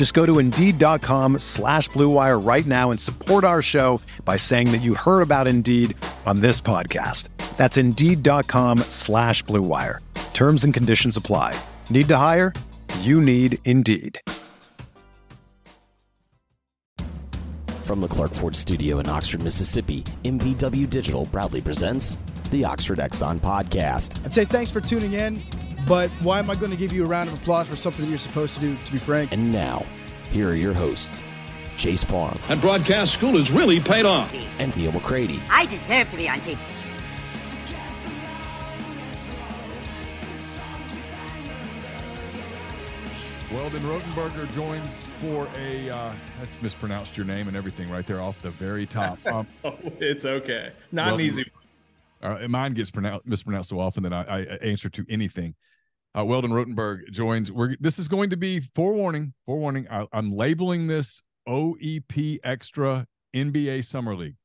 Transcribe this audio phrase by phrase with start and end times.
[0.00, 4.80] Just go to Indeed.com slash BlueWire right now and support our show by saying that
[4.80, 7.28] you heard about Indeed on this podcast.
[7.58, 9.98] That's Indeed.com slash BlueWire.
[10.32, 11.54] Terms and conditions apply.
[11.90, 12.54] Need to hire?
[13.00, 14.18] You need Indeed.
[17.82, 22.16] From the Clark Ford studio in Oxford, Mississippi, MBW Digital proudly presents
[22.50, 24.24] the Oxford Exxon Podcast.
[24.24, 25.42] I'd say thanks for tuning in,
[25.86, 28.18] but why am I going to give you a round of applause for something you're
[28.18, 29.32] supposed to do, to be frank?
[29.32, 29.84] And now,
[30.30, 31.22] here are your hosts,
[31.76, 34.32] Chase Parham And broadcast school has really paid off.
[34.60, 35.40] and Neal McCready.
[35.50, 36.58] I deserve to be on TV.
[43.52, 45.90] Weldon Rotenberger joins for a.
[45.90, 49.18] Uh, that's mispronounced your name and everything right there off the very top.
[49.26, 50.70] Um, Oh, it's okay.
[50.92, 51.50] Not Well, an easy.
[52.22, 55.54] uh, mine gets pronounced mispronounced so often that I, I answer to anything.
[56.16, 57.52] Uh, Weldon Rotenberg joins.
[57.52, 59.32] We're this is going to be forewarning.
[59.46, 59.86] Forewarning.
[59.90, 64.36] I, I'm labeling this OEP Extra NBA Summer League.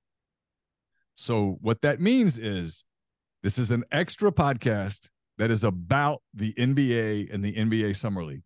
[1.16, 2.84] So what that means is
[3.42, 5.08] this is an extra podcast
[5.38, 8.44] that is about the NBA and the NBA Summer League.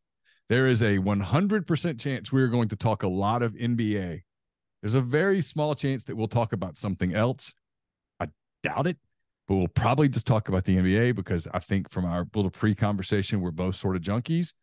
[0.50, 4.22] There is a 100% chance we are going to talk a lot of NBA.
[4.82, 7.54] There's a very small chance that we'll talk about something else.
[8.20, 8.28] I
[8.64, 8.98] doubt it,
[9.50, 12.76] but we'll probably just talk about the NBA because I think from our little pre
[12.76, 14.54] conversation, we're both sort of junkies.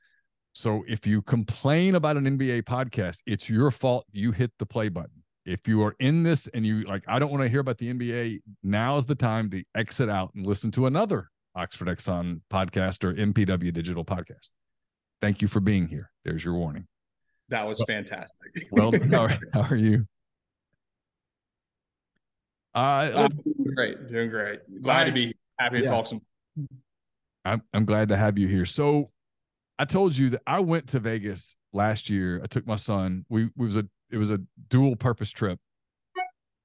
[0.53, 4.07] So if you complain about an NBA podcast, it's your fault.
[4.13, 5.25] You hit the play button.
[5.45, 7.93] If you are in this and you like, I don't want to hear about the
[7.93, 13.03] NBA, now is the time to exit out and listen to another Oxford Exxon podcast
[13.03, 14.51] or MPW digital podcast.
[15.21, 16.13] Thank you for being here.
[16.25, 16.87] There's your warning.
[17.49, 18.39] That was fantastic.
[18.71, 20.07] Well, how are, how are you?
[22.77, 24.09] Uh, Uh, doing great.
[24.13, 24.83] Doing great.
[24.83, 25.35] Glad to be here.
[25.59, 25.91] happy to Yeah.
[25.91, 26.21] talk some.
[27.45, 28.67] I'm I'm glad to have you here.
[28.67, 29.11] So,
[29.79, 32.41] I told you that I went to Vegas last year.
[32.43, 33.25] I took my son.
[33.29, 35.59] We, we was a it was a dual purpose trip.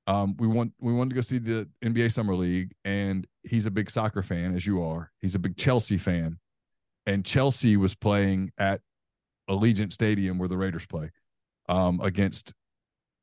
[0.08, 3.72] Um, we want we wanted to go see the NBA Summer League, and he's a
[3.72, 5.12] big soccer fan, as you are.
[5.20, 6.40] He's a big Chelsea fan,
[7.06, 8.82] and Chelsea was playing at
[9.50, 11.12] Allegiant Stadium where the Raiders play,
[11.70, 12.54] um, against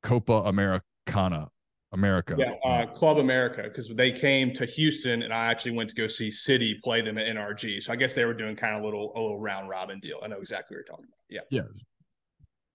[0.03, 1.49] Copa Americana,
[1.91, 2.35] America.
[2.37, 6.07] Yeah, uh, Club America, because they came to Houston, and I actually went to go
[6.07, 7.81] see City play them at NRG.
[7.81, 10.19] So I guess they were doing kind of a little a little round robin deal.
[10.23, 11.17] I know exactly what you're talking about.
[11.29, 11.67] Yeah, yeah,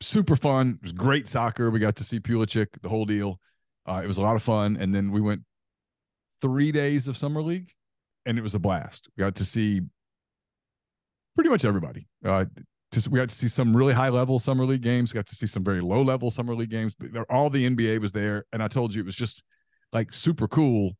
[0.00, 0.78] super fun.
[0.80, 1.70] It was great soccer.
[1.70, 3.40] We got to see Pulisic, the whole deal.
[3.86, 4.76] Uh, it was a lot of fun.
[4.78, 5.42] And then we went
[6.40, 7.70] three days of summer league,
[8.26, 9.08] and it was a blast.
[9.16, 9.80] We got to see
[11.34, 12.06] pretty much everybody.
[12.24, 12.44] Uh,
[12.94, 15.12] just, we got to see some really high level summer league games.
[15.12, 16.94] Got to see some very low level summer league games.
[16.94, 19.42] But all the NBA was there, and I told you it was just
[19.92, 20.92] like super cool.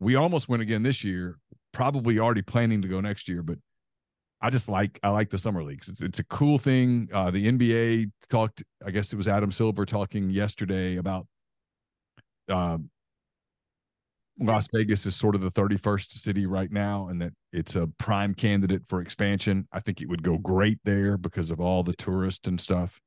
[0.00, 1.38] We almost went again this year.
[1.72, 3.58] Probably already planning to go next year, but
[4.40, 5.88] I just like I like the summer leagues.
[5.88, 7.08] It's, it's a cool thing.
[7.12, 8.62] Uh, the NBA talked.
[8.84, 11.26] I guess it was Adam Silver talking yesterday about
[12.48, 12.90] um,
[14.38, 18.34] Las Vegas is sort of the 31st city right now, and that it's a prime
[18.34, 19.68] candidate for expansion.
[19.72, 23.00] I think it would go great there because of all the tourists and stuff.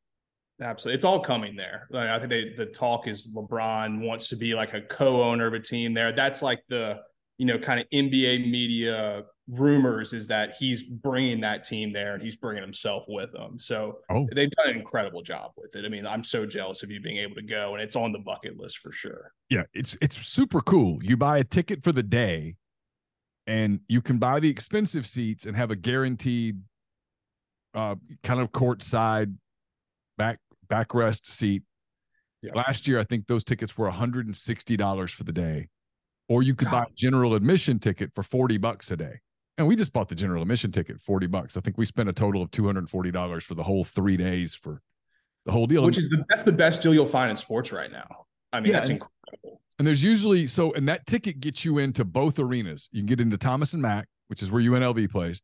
[0.62, 0.96] absolutely.
[0.96, 1.88] It's all coming there.
[1.90, 5.54] Like, I think they, the talk is LeBron wants to be like a co-owner of
[5.54, 6.12] a team there.
[6.12, 7.02] That's like the
[7.38, 12.22] you know kind of NBA media rumors is that he's bringing that team there and
[12.24, 13.60] he's bringing himself with them.
[13.60, 14.28] So Oh.
[14.34, 15.86] they've done an incredible job with it.
[15.86, 18.18] I mean, I'm so jealous of you being able to go, and it's on the
[18.20, 19.34] bucket list for sure.
[19.50, 21.04] Yeah, it's it's super cool.
[21.04, 22.56] You buy a ticket for the day,
[23.46, 26.60] and you can buy the expensive seats and have a guaranteed,
[27.76, 29.36] uh, kind of courtside,
[30.18, 31.62] back backrest seat.
[32.42, 32.54] Yeah.
[32.56, 35.70] Last year, I think those tickets were one hundred and sixty dollars for the day,
[36.28, 39.20] or you could buy a general admission ticket for forty bucks a day.
[39.58, 41.56] And we just bought the general admission ticket forty bucks.
[41.58, 43.84] I think we spent a total of two hundred and forty dollars for the whole
[43.84, 44.82] three days for
[45.46, 45.84] the whole deal.
[45.84, 48.26] Which is the that's the best deal you'll find in sports right now.
[48.52, 49.62] I mean, Yeah, that's incredible.
[49.80, 52.90] and there's usually so, and that ticket gets you into both arenas.
[52.92, 55.42] You can get into Thomas and Mack, which is where UNLV plays.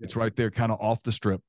[0.00, 1.40] It's right there, kind of off the strip,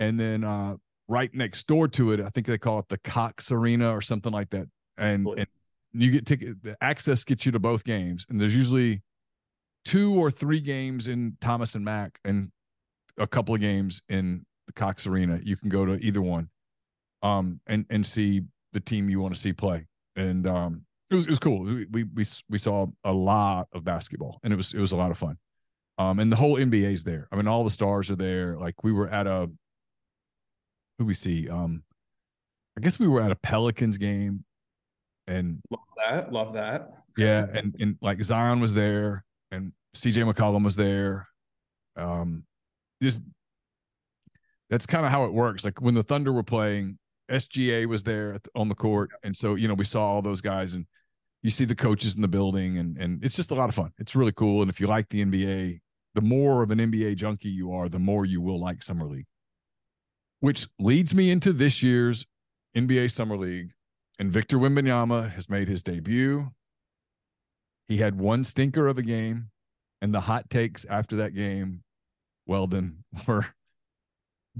[0.00, 0.76] and then uh,
[1.08, 4.32] right next door to it, I think they call it the Cox Arena or something
[4.32, 4.66] like that.
[4.98, 5.46] And, and
[5.92, 9.02] you get ticket the access gets you to both games, and there's usually
[9.86, 12.50] two or three games in Thomas and Mack, and
[13.16, 15.40] a couple of games in the Cox Arena.
[15.42, 16.50] You can go to either one,
[17.22, 18.42] um, and and see
[18.74, 19.86] the team you want to see play.
[20.16, 21.60] And um, it was it was cool.
[21.60, 24.96] We we we, we saw a lot of basketball, and it was it was a
[24.96, 25.38] lot of fun.
[25.98, 27.26] Um, and the whole NBA's there.
[27.32, 28.58] I mean, all the stars are there.
[28.58, 29.48] Like we were at a
[30.98, 31.48] who we see.
[31.48, 31.84] Um,
[32.76, 34.44] I guess we were at a Pelicans game,
[35.26, 36.92] and love that, love that.
[37.16, 41.28] Yeah, and and like Zion was there, and CJ McCollum was there.
[41.96, 42.44] Um,
[43.02, 43.22] just
[44.70, 45.64] that's kind of how it works.
[45.64, 46.98] Like when the Thunder were playing,
[47.30, 50.74] SGA was there on the court, and so you know we saw all those guys,
[50.74, 50.86] and
[51.42, 53.92] you see the coaches in the building, and and it's just a lot of fun.
[53.98, 55.80] It's really cool, and if you like the NBA,
[56.14, 59.26] the more of an NBA junkie you are, the more you will like summer league.
[60.40, 62.26] Which leads me into this year's
[62.76, 63.72] NBA Summer League,
[64.18, 66.50] and Victor Wembanyama has made his debut.
[67.88, 69.50] He had one stinker of a game,
[70.02, 71.82] and the hot takes after that game,
[72.46, 73.46] Weldon, were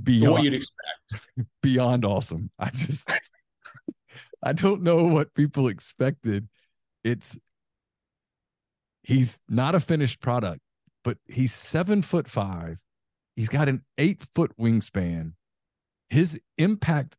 [0.01, 0.81] beyond what you'd expect.
[1.63, 2.51] Beyond awesome.
[2.59, 3.11] I just
[4.43, 6.49] I don't know what people expected.
[7.05, 7.39] It's
[9.03, 10.61] he's not a finished product,
[11.05, 12.79] but he's seven foot five.
[13.37, 15.33] He's got an eight foot wingspan.
[16.09, 17.17] His impact,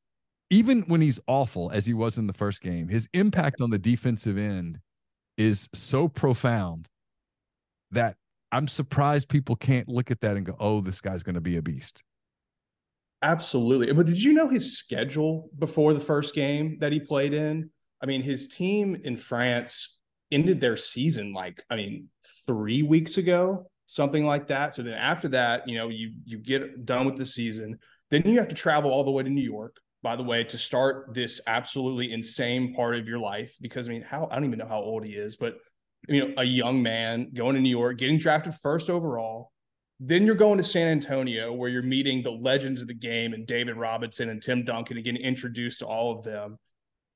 [0.50, 3.77] even when he's awful as he was in the first game, his impact on the
[3.77, 4.80] defensive end
[5.38, 6.88] is so profound
[7.92, 8.16] that
[8.51, 11.57] I'm surprised people can't look at that and go, oh, this guy's going to be
[11.57, 12.04] a beast.
[13.22, 13.92] Absolutely.
[13.94, 17.69] But did you know his schedule before the first game that he played in?
[18.01, 20.00] I mean, his team in France
[20.31, 22.10] ended their season like, I mean,
[22.45, 24.75] three weeks ago, something like that.
[24.75, 27.80] So then after that, you know, you you get done with the season.
[28.12, 30.58] Then you have to travel all the way to New York, by the way, to
[30.58, 33.56] start this absolutely insane part of your life.
[33.62, 35.58] Because I mean, how I don't even know how old he is, but
[36.08, 39.52] you know, a young man going to New York, getting drafted first overall,
[40.00, 43.48] then you're going to San Antonio where you're meeting the legends of the game and
[43.48, 46.60] David Robinson and Tim Duncan and getting introduced to all of them.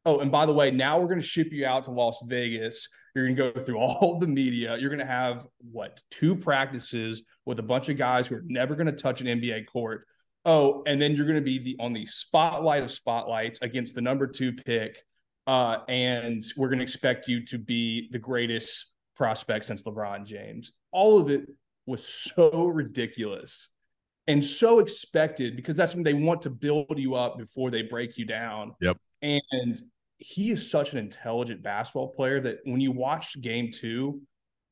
[0.04, 2.88] Oh, and by the way, now we're going to ship you out to Las Vegas.
[3.16, 4.77] You're going to go through all the media.
[4.77, 8.75] You're going to have what two practices with a bunch of guys who are never
[8.75, 10.07] going to touch an NBA court.
[10.45, 14.01] Oh, and then you're going to be the on the spotlight of spotlights against the
[14.01, 15.03] number two pick.
[15.47, 20.71] Uh, and we're going to expect you to be the greatest prospect since LeBron James.
[20.91, 21.47] All of it
[21.85, 23.69] was so ridiculous
[24.27, 28.17] and so expected because that's when they want to build you up before they break
[28.17, 28.73] you down.
[28.81, 28.97] Yep.
[29.21, 29.81] And
[30.17, 34.21] he is such an intelligent basketball player that when you watched game two,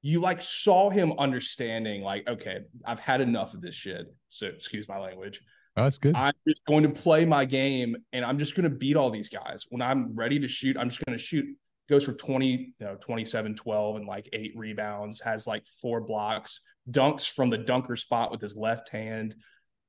[0.02, 4.06] you like saw him understanding, like, okay, I've had enough of this shit.
[4.30, 5.42] So excuse my language.
[5.80, 6.16] Oh, that's good.
[6.16, 9.30] I'm just going to play my game and I'm just going to beat all these
[9.30, 9.66] guys.
[9.70, 11.46] When I'm ready to shoot, I'm just going to shoot.
[11.90, 16.60] Goes for 20, you know, 27, 12, and like eight rebounds, has like four blocks,
[16.92, 19.36] dunks from the dunker spot with his left hand.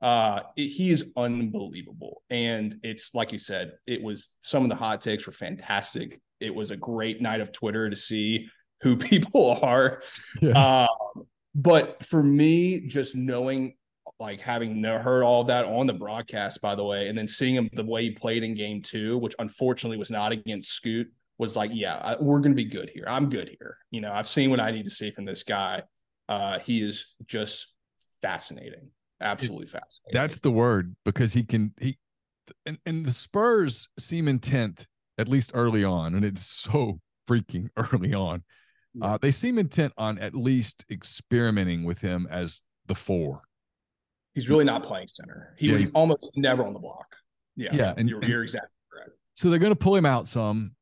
[0.00, 2.22] Uh, it, he is unbelievable.
[2.30, 6.20] And it's like you said, it was some of the hot takes were fantastic.
[6.38, 8.48] It was a great night of Twitter to see
[8.80, 10.02] who people are.
[10.40, 10.56] Yes.
[10.56, 10.86] Uh,
[11.54, 13.74] but for me, just knowing,
[14.20, 17.70] like having heard all that on the broadcast, by the way, and then seeing him
[17.72, 21.70] the way he played in game two, which unfortunately was not against Scoot, was like,
[21.72, 23.04] yeah, I, we're going to be good here.
[23.08, 23.78] I'm good here.
[23.90, 25.82] You know, I've seen what I need to see from this guy.
[26.28, 27.74] Uh, he is just
[28.20, 28.90] fascinating,
[29.22, 30.12] absolutely fascinating.
[30.12, 31.98] That's the word because he can he,
[32.66, 34.86] and and the Spurs seem intent
[35.16, 38.44] at least early on, and it's so freaking early on.
[39.00, 43.42] Uh, they seem intent on at least experimenting with him as the four.
[44.34, 45.54] He's really not playing center.
[45.58, 47.16] He yeah, was almost never on the block.
[47.56, 49.10] Yeah, yeah, and you're, you're exactly correct.
[49.34, 50.72] So they're going to pull him out some.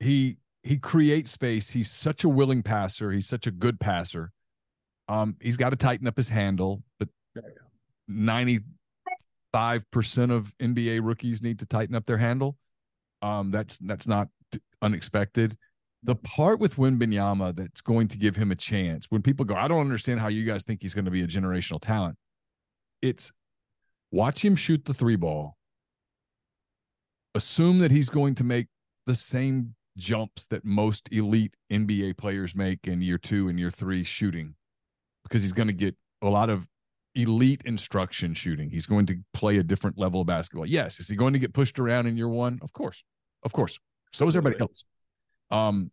[0.00, 1.70] He he creates space.
[1.70, 3.10] He's such a willing passer.
[3.10, 4.32] He's such a good passer.
[5.08, 7.08] Um, he's got to tighten up his handle, but
[8.06, 12.56] ninety-five percent of NBA rookies need to tighten up their handle.
[13.22, 14.28] Um, that's that's not
[14.82, 15.56] unexpected.
[16.04, 19.68] The part with Wembanyama that's going to give him a chance when people go, I
[19.68, 22.16] don't understand how you guys think he's going to be a generational talent.
[23.02, 23.32] It's
[24.10, 25.56] watch him shoot the three ball.
[27.34, 28.68] Assume that he's going to make
[29.06, 34.04] the same jumps that most elite NBA players make in year two and year three
[34.04, 34.54] shooting
[35.24, 36.66] because he's going to get a lot of
[37.14, 38.70] elite instruction shooting.
[38.70, 40.66] He's going to play a different level of basketball.
[40.66, 41.00] Yes.
[41.00, 42.58] Is he going to get pushed around in year one?
[42.62, 43.02] Of course.
[43.42, 43.78] Of course.
[44.12, 44.84] So is everybody else.
[45.50, 45.90] Um,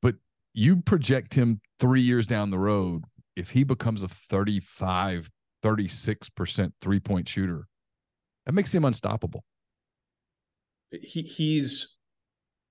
[0.00, 0.16] but
[0.54, 3.04] you project him three years down the road,
[3.36, 5.30] if he becomes a 35,
[5.66, 7.66] 36% three point shooter,
[8.44, 9.44] that makes him unstoppable.
[10.90, 11.96] He he's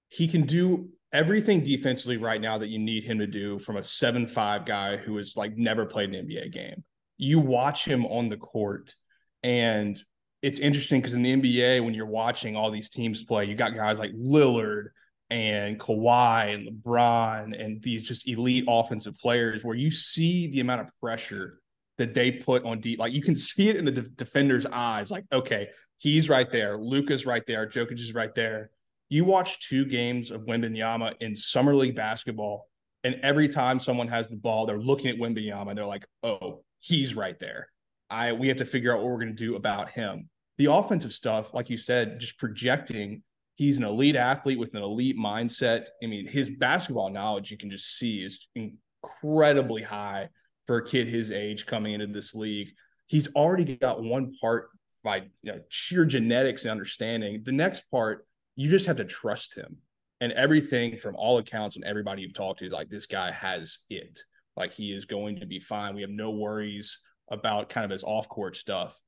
[0.08, 3.84] he can do everything defensively right now that you need him to do from a
[3.84, 6.84] seven five guy who has like never played an NBA game.
[7.18, 8.96] You watch him on the court,
[9.44, 10.02] and
[10.42, 13.76] it's interesting because in the NBA, when you're watching all these teams play, you got
[13.76, 14.88] guys like Lillard
[15.30, 20.82] and Kawhi and LeBron and these just elite offensive players where you see the amount
[20.82, 21.60] of pressure
[21.98, 23.00] that they put on deep.
[23.00, 25.12] Like you can see it in the de- defender's eyes.
[25.12, 26.78] Like, okay, he's right there.
[26.78, 27.68] Luka's right there.
[27.68, 28.70] Jokic is right there.
[29.10, 32.68] You watch two games of Wembanyama in summer league basketball,
[33.04, 36.64] and every time someone has the ball, they're looking at Wembanyama and they're like, "Oh,
[36.80, 37.70] he's right there."
[38.10, 40.30] I we have to figure out what we're going to do about him.
[40.58, 43.24] The offensive stuff, like you said, just projecting
[43.56, 45.88] He's an elite athlete with an elite mindset.
[46.04, 50.30] I mean, his basketball knowledge you can just see is incredibly high
[50.66, 52.70] for a kid his age coming into this league.
[53.08, 54.70] He's already got one part
[55.04, 57.44] by you know, sheer genetics and understanding.
[57.46, 59.78] The next part, you just have to trust him.
[60.22, 64.22] And everything from all accounts and everybody you've talked to, like this guy has it.
[64.56, 65.94] Like he is going to be fine.
[65.94, 66.98] We have no worries
[67.30, 69.00] about kind of his off court stuff.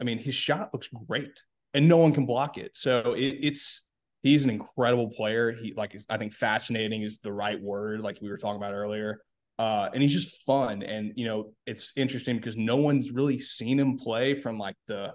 [0.00, 1.42] I mean, his shot looks great
[1.74, 2.76] and no one can block it.
[2.76, 3.82] So it, it's
[4.22, 5.52] he's an incredible player.
[5.52, 9.20] He like I think fascinating is the right word, like we were talking about earlier.
[9.58, 10.82] Uh, and he's just fun.
[10.82, 15.14] And you know, it's interesting because no one's really seen him play from like the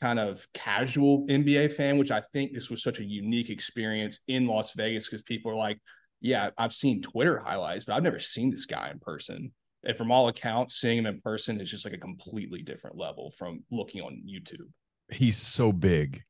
[0.00, 4.46] kind of casual NBA fan, which I think this was such a unique experience in
[4.46, 5.78] Las Vegas because people are like,
[6.20, 9.52] yeah, I've seen Twitter highlights, but I've never seen this guy in person.
[9.84, 13.30] And from all accounts, seeing him in person is just like a completely different level
[13.30, 14.68] from looking on YouTube.
[15.10, 16.22] He's so big.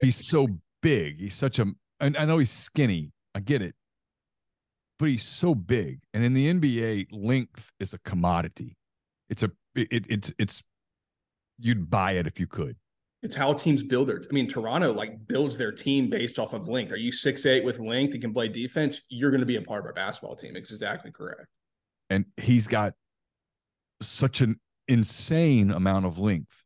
[0.00, 0.48] He's so
[0.82, 1.18] big.
[1.18, 1.66] He's such a.
[2.00, 3.12] I, I know he's skinny.
[3.34, 3.74] I get it,
[5.04, 6.00] but he's so big.
[6.14, 8.74] And in the NBA, length is a commodity.
[9.28, 9.50] It's a.
[9.74, 10.62] It, it's it's.
[11.58, 12.76] You'd buy it if you could.
[13.22, 14.22] It's how teams build their.
[14.22, 16.90] I mean, Toronto like builds their team based off of length.
[16.90, 19.02] Are you six eight with length and can play defense?
[19.10, 20.56] You're going to be a part of our basketball team.
[20.56, 21.48] It's exactly correct.
[22.08, 22.94] And he's got
[24.00, 24.58] such an
[24.88, 26.64] insane amount of length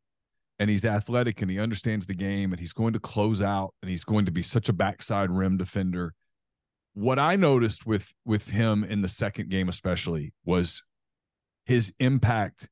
[0.60, 3.90] and he's athletic and he understands the game and he's going to close out and
[3.90, 6.14] he's going to be such a backside rim defender.
[6.98, 10.82] What I noticed with with him in the second game especially was
[11.64, 12.68] his impact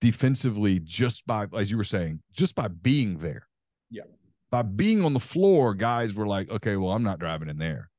[0.00, 3.46] defensively just by as you were saying, just by being there.
[3.90, 4.04] Yeah.
[4.50, 7.90] By being on the floor, guys were like, okay, well, I'm not driving in there.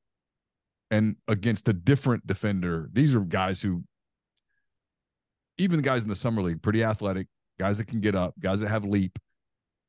[0.89, 3.84] And against a different defender, these are guys who
[5.60, 7.27] even the guys in the summer league, pretty athletic,
[7.60, 9.19] guys that can get up, guys that have leap,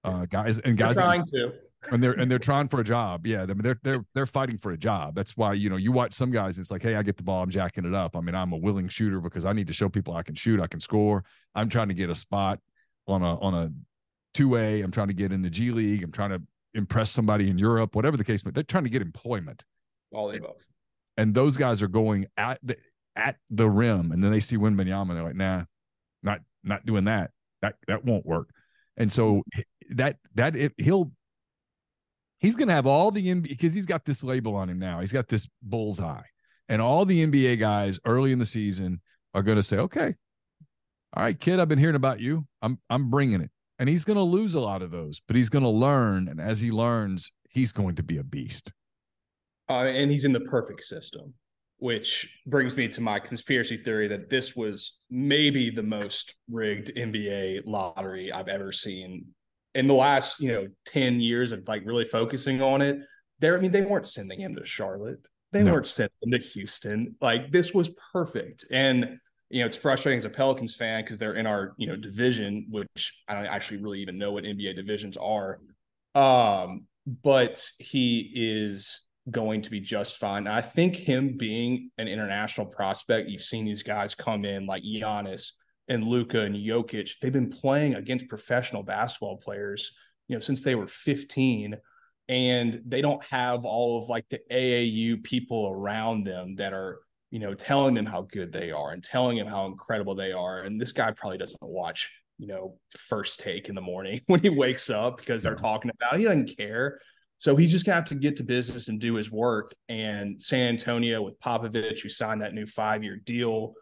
[0.04, 1.52] uh, guys and guys they're trying that, to
[1.90, 3.26] and they're and they're trying for a job.
[3.26, 5.14] Yeah, they're they're they're fighting for a job.
[5.14, 6.58] That's why you know you watch some guys.
[6.58, 8.16] It's like, hey, I get the ball, I'm jacking it up.
[8.16, 10.60] I mean, I'm a willing shooter because I need to show people I can shoot,
[10.60, 11.24] I can score.
[11.54, 12.58] I'm trying to get a spot
[13.06, 13.72] on a on a
[14.34, 14.82] two A.
[14.82, 16.02] I'm trying to get in the G League.
[16.02, 16.42] I'm trying to
[16.74, 18.42] impress somebody in Europe, whatever the case.
[18.42, 19.64] But they're trying to get employment.
[20.12, 20.66] All the above.
[21.16, 22.76] And those guys are going at the
[23.16, 25.64] at the rim, and then they see Wembanyama, and they're like, nah,
[26.22, 27.30] not not doing that.
[27.62, 28.50] That that won't work.
[28.96, 29.42] And so
[29.90, 31.12] that that it, he'll
[32.38, 35.00] he's going to have all the NBA because he's got this label on him now.
[35.00, 36.22] He's got this bullseye,
[36.68, 39.00] and all the NBA guys early in the season
[39.34, 40.14] are going to say, "Okay,
[41.14, 42.46] all right, kid, I've been hearing about you.
[42.62, 45.48] I'm I'm bringing it." And he's going to lose a lot of those, but he's
[45.48, 48.72] going to learn, and as he learns, he's going to be a beast.
[49.68, 51.34] Uh, and he's in the perfect system,
[51.76, 57.62] which brings me to my conspiracy theory that this was maybe the most rigged NBA
[57.66, 59.26] lottery I've ever seen
[59.74, 62.98] in the last you know 10 years of like really focusing on it
[63.38, 65.72] there i mean they weren't sending him to charlotte they no.
[65.72, 69.18] weren't sending him to houston like this was perfect and
[69.50, 72.66] you know it's frustrating as a pelicans fan because they're in our you know division
[72.70, 75.60] which i don't actually really even know what nba divisions are
[76.14, 76.86] um
[77.22, 80.46] but he is going to be just fine.
[80.46, 85.52] I think him being an international prospect, you've seen these guys come in like Giannis,
[85.88, 89.92] and Luka and Jokic, they've been playing against professional basketball players,
[90.28, 91.76] you know, since they were 15.
[92.28, 97.38] And they don't have all of like the AAU people around them that are, you
[97.38, 100.60] know, telling them how good they are and telling them how incredible they are.
[100.60, 104.50] And this guy probably doesn't watch, you know, first take in the morning when he
[104.50, 106.20] wakes up because they're talking about it.
[106.20, 107.00] He doesn't care.
[107.38, 109.74] So he's just gonna have to get to business and do his work.
[109.88, 113.74] And San Antonio with Popovich, who signed that new five-year deal,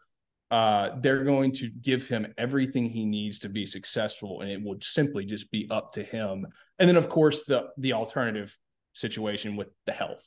[0.51, 4.85] uh, they're going to give him everything he needs to be successful, and it would
[4.85, 6.47] simply just be up to him.
[6.79, 8.57] And then, of course, the the alternative
[8.93, 10.25] situation with the health.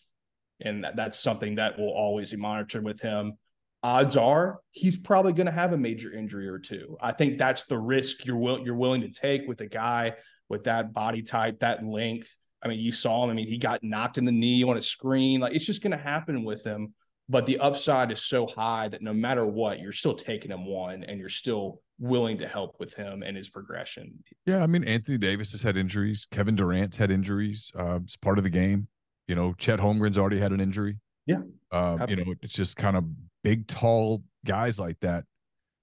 [0.61, 3.37] And that, that's something that will always be monitored with him.
[3.81, 6.97] Odds are he's probably going to have a major injury or two.
[6.99, 10.15] I think that's the risk you're will, you're willing to take with a guy
[10.49, 12.35] with that body type, that length.
[12.61, 13.29] I mean, you saw him.
[13.29, 15.39] I mean, he got knocked in the knee on a screen.
[15.39, 16.93] Like it's just going to happen with him.
[17.29, 21.03] But the upside is so high that no matter what, you're still taking him one,
[21.03, 24.23] and you're still willing to help with him and his progression.
[24.47, 26.27] Yeah, I mean, Anthony Davis has had injuries.
[26.31, 27.71] Kevin Durant's had injuries.
[27.77, 28.87] Uh, it's part of the game.
[29.27, 30.99] You know, Chet Holmgren's already had an injury.
[31.27, 31.41] Yeah.
[31.71, 33.05] Uh, you know, it's just kind of
[33.43, 35.25] big, tall guys like that.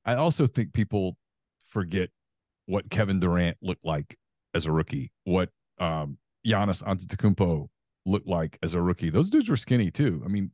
[0.05, 1.17] I also think people
[1.69, 2.11] forget
[2.67, 4.17] what Kevin Durant looked like
[4.53, 7.69] as a rookie, what um, Giannis Antetokounmpo
[8.05, 9.11] looked like as a rookie.
[9.11, 10.23] Those dudes were skinny too.
[10.25, 10.51] I mean,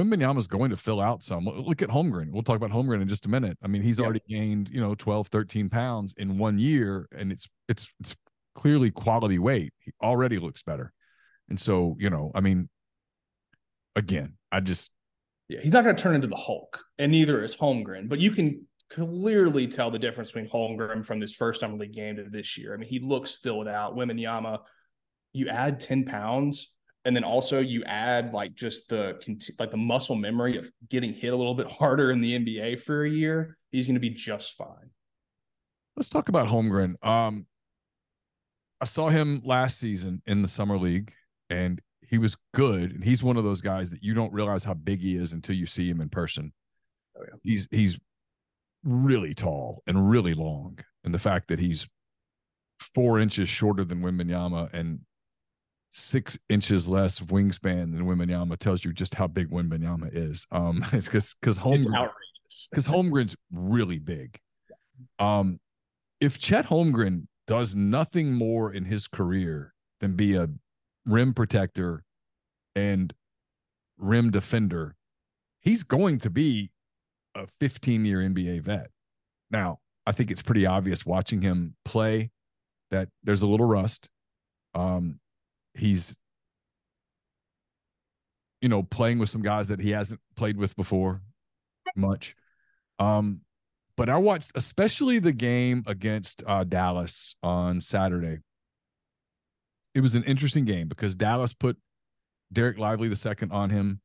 [0.00, 1.44] is going to fill out some.
[1.44, 2.30] Look at Holmgren.
[2.30, 3.58] We'll talk about Holmgren in just a minute.
[3.62, 7.48] I mean, he's already gained, you know, 12, 13 pounds in one year, and it's
[7.68, 8.16] it's it's
[8.54, 9.72] clearly quality weight.
[9.78, 10.92] He already looks better.
[11.48, 12.68] And so, you know, I mean,
[13.94, 14.90] again, I just
[15.48, 18.08] yeah, he's not going to turn into the Hulk, and neither is Holmgren.
[18.08, 22.16] But you can clearly tell the difference between Holmgren from this first summer league game
[22.16, 22.74] to this year.
[22.74, 23.96] I mean, he looks filled out.
[23.96, 24.60] Wembanyama,
[25.32, 26.74] you add ten pounds,
[27.06, 29.18] and then also you add like just the
[29.58, 33.04] like the muscle memory of getting hit a little bit harder in the NBA for
[33.04, 33.56] a year.
[33.70, 34.90] He's going to be just fine.
[35.96, 37.02] Let's talk about Holmgren.
[37.06, 37.46] Um,
[38.80, 41.12] I saw him last season in the summer league,
[41.48, 42.90] and he was good.
[42.92, 45.54] And he's one of those guys that you don't realize how big he is until
[45.54, 46.52] you see him in person.
[47.16, 47.36] Oh, yeah.
[47.44, 47.98] He's he's
[48.82, 51.88] really tall and really long, and the fact that he's
[52.80, 55.00] four inches shorter than Wembanyama and
[55.96, 60.46] six inches less wingspan than Wembanyama tells you just how big Wembanyama is.
[60.52, 62.10] Um, it's because because Holmgren
[62.70, 64.38] because Holmgren's really big.
[65.18, 65.60] Um,
[66.22, 70.48] if Chet Holmgren does nothing more in his career than be a
[71.04, 72.02] rim protector
[72.74, 73.12] and
[73.98, 74.96] rim defender,
[75.60, 76.70] he's going to be
[77.34, 78.88] a 15 year NBA vet.
[79.50, 82.30] Now, I think it's pretty obvious watching him play
[82.90, 84.08] that there's a little rust.
[84.74, 85.20] Um,
[85.76, 86.16] he's,
[88.60, 91.22] you know, playing with some guys that he hasn't played with before
[91.94, 92.34] much.
[92.98, 93.40] Um,
[93.96, 98.38] but I watched especially the game against uh, Dallas on Saturday
[99.96, 101.78] it was an interesting game because Dallas put
[102.54, 104.02] Dereck Lively the second on him,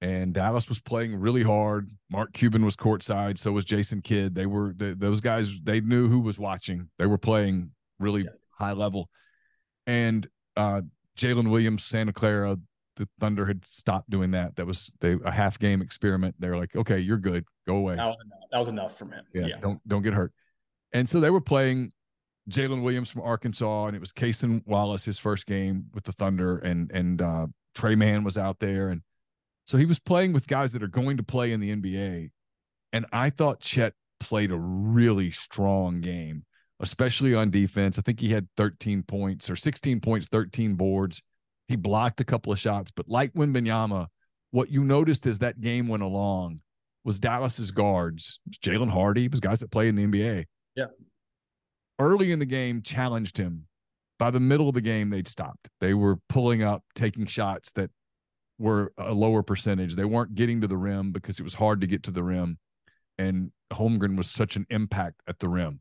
[0.00, 1.90] and Dallas was playing really hard.
[2.10, 4.34] Mark Cuban was courtside, so was Jason Kidd.
[4.34, 5.52] They were they, those guys.
[5.62, 6.88] They knew who was watching.
[6.98, 8.30] They were playing really yeah.
[8.58, 9.10] high level,
[9.86, 10.26] and
[10.56, 10.80] uh,
[11.16, 12.56] Jalen Williams, Santa Clara,
[12.96, 14.56] the Thunder had stopped doing that.
[14.56, 16.34] That was they a half game experiment.
[16.38, 17.96] They were like, okay, you're good, go away.
[17.96, 18.38] That was enough.
[18.50, 19.24] That was enough from him.
[19.34, 19.56] Yeah, yeah.
[19.60, 20.32] don't don't get hurt.
[20.92, 21.92] And so they were playing
[22.50, 26.58] Jalen Williams from Arkansas, and it was Cason Wallace his first game with the Thunder,
[26.58, 29.02] and and uh, Tre Mann was out there, and
[29.66, 32.30] so he was playing with guys that are going to play in the NBA.
[32.92, 36.44] And I thought Chet played a really strong game,
[36.80, 37.98] especially on defense.
[37.98, 41.22] I think he had 13 points or 16 points, 13 boards.
[41.68, 44.06] He blocked a couple of shots, but like Wembanyama,
[44.50, 46.60] what you noticed as that game went along
[47.04, 50.44] was Dallas's guards, Jaden Hardy, was guys that play in the NBA.
[50.74, 50.86] Yeah
[51.98, 53.66] early in the game challenged him.
[54.18, 55.68] By the middle of the game, they'd stopped.
[55.80, 57.90] They were pulling up, taking shots that
[58.58, 59.94] were a lower percentage.
[59.94, 62.58] They weren't getting to the rim because it was hard to get to the rim.
[63.18, 65.80] And Holmgren was such an impact at the rim.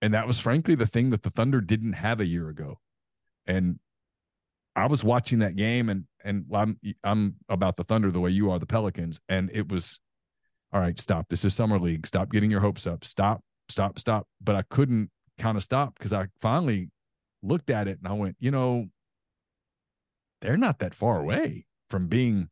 [0.00, 2.78] And that was frankly the thing that the Thunder didn't have a year ago.
[3.46, 3.78] And
[4.76, 8.50] I was watching that game and and I'm I'm about the Thunder the way you
[8.50, 9.20] are the Pelicans.
[9.28, 9.98] And it was
[10.72, 11.28] all right, stop.
[11.28, 12.06] This is summer league.
[12.06, 13.04] Stop getting your hopes up.
[13.04, 14.26] Stop, stop, stop.
[14.40, 16.90] But I couldn't kind of stop because I finally
[17.42, 18.86] looked at it and I went, you know,
[20.42, 22.48] they're not that far away from being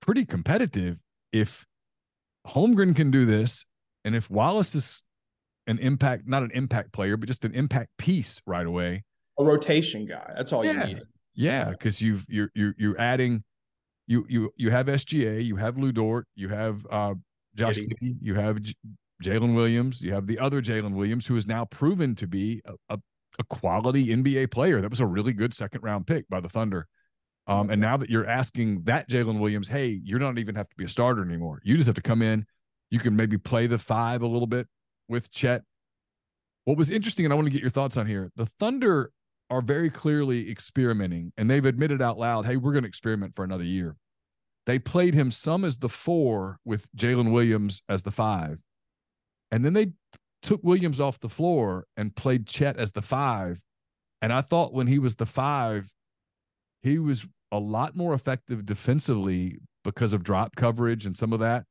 [0.00, 0.98] pretty competitive.
[1.32, 1.64] If
[2.46, 3.64] Holmgren can do this,
[4.04, 5.02] and if Wallace is
[5.68, 9.04] an impact, not an impact player, but just an impact piece right away,
[9.38, 10.32] a rotation guy.
[10.36, 10.72] That's all yeah.
[10.72, 11.02] you need.
[11.34, 13.44] Yeah, because you've you're you're you're adding
[14.08, 17.14] you you you have SGA, you have Lu Dort, you have uh
[17.54, 18.58] Josh Giddey, you have
[19.22, 20.00] Jalen Williams.
[20.00, 22.98] You have the other Jalen Williams, who is now proven to be a, a,
[23.38, 24.80] a, quality NBA player.
[24.80, 26.86] That was a really good second round pick by the Thunder.
[27.46, 30.76] Um, and now that you're asking that Jalen Williams, hey, you don't even have to
[30.76, 31.60] be a starter anymore.
[31.64, 32.44] You just have to come in.
[32.90, 34.68] You can maybe play the five a little bit
[35.08, 35.62] with Chet.
[36.64, 39.10] What was interesting, and I want to get your thoughts on here the Thunder
[39.50, 43.44] are very clearly experimenting, and they've admitted out loud, hey, we're going to experiment for
[43.44, 43.96] another year.
[44.66, 48.58] They played him some as the four with Jalen Williams as the five
[49.50, 49.92] and then they
[50.42, 53.64] took Williams off the floor and played Chet as the five.
[54.20, 55.90] And I thought when he was the five,
[56.82, 61.64] he was a lot more effective defensively because of drop coverage and some of that.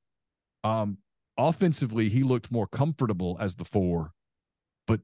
[0.63, 0.97] Um,
[1.37, 4.11] offensively, he looked more comfortable as the four,
[4.87, 5.01] but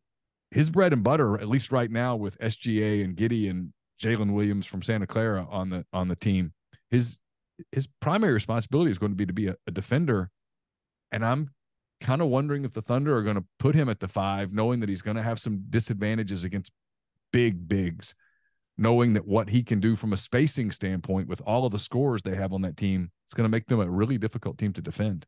[0.51, 4.65] his bread and butter, at least right now, with SGA and Giddey and Jalen Williams
[4.65, 6.53] from Santa Clara on the on the team,
[6.91, 7.19] his
[7.71, 10.29] his primary responsibility is going to be to be a, a defender.
[11.11, 11.51] And I'm
[12.01, 14.79] kind of wondering if the Thunder are going to put him at the five, knowing
[14.79, 16.71] that he's going to have some disadvantages against
[17.31, 18.15] big bigs,
[18.77, 22.23] knowing that what he can do from a spacing standpoint with all of the scores
[22.23, 24.81] they have on that team, it's going to make them a really difficult team to
[24.81, 25.25] defend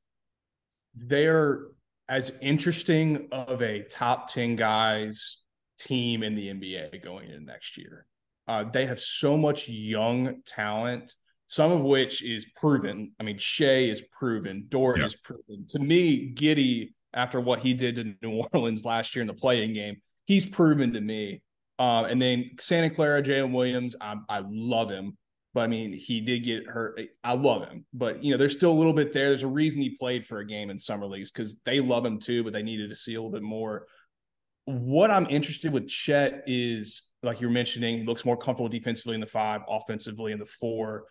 [0.96, 1.62] they're
[2.08, 5.38] as interesting of a top 10 guys
[5.80, 8.06] team in the NBA going into next year.
[8.48, 11.14] Uh, they have so much young talent,
[11.48, 13.12] some of which is proven.
[13.20, 15.66] I mean, Shai is proven, Dort is proven.
[15.70, 19.74] To me, Giddey, after what he did to New Orleans last year in the playing
[19.74, 21.42] game, he's proven to me.
[21.80, 25.18] Uh, and then Santa Clara, Jalen Williams, I, I love him.
[25.56, 27.00] But I mean, he did get hurt.
[27.24, 29.30] I love him, but you know, there's still a little bit there.
[29.30, 32.20] There's a reason he played for a game in summer leagues because they love him
[32.20, 33.88] too, but they needed to see a little bit more.
[34.66, 39.22] What I'm interested with Chet is, like you're mentioning, he looks more comfortable defensively in
[39.22, 41.06] the five, offensively in the four.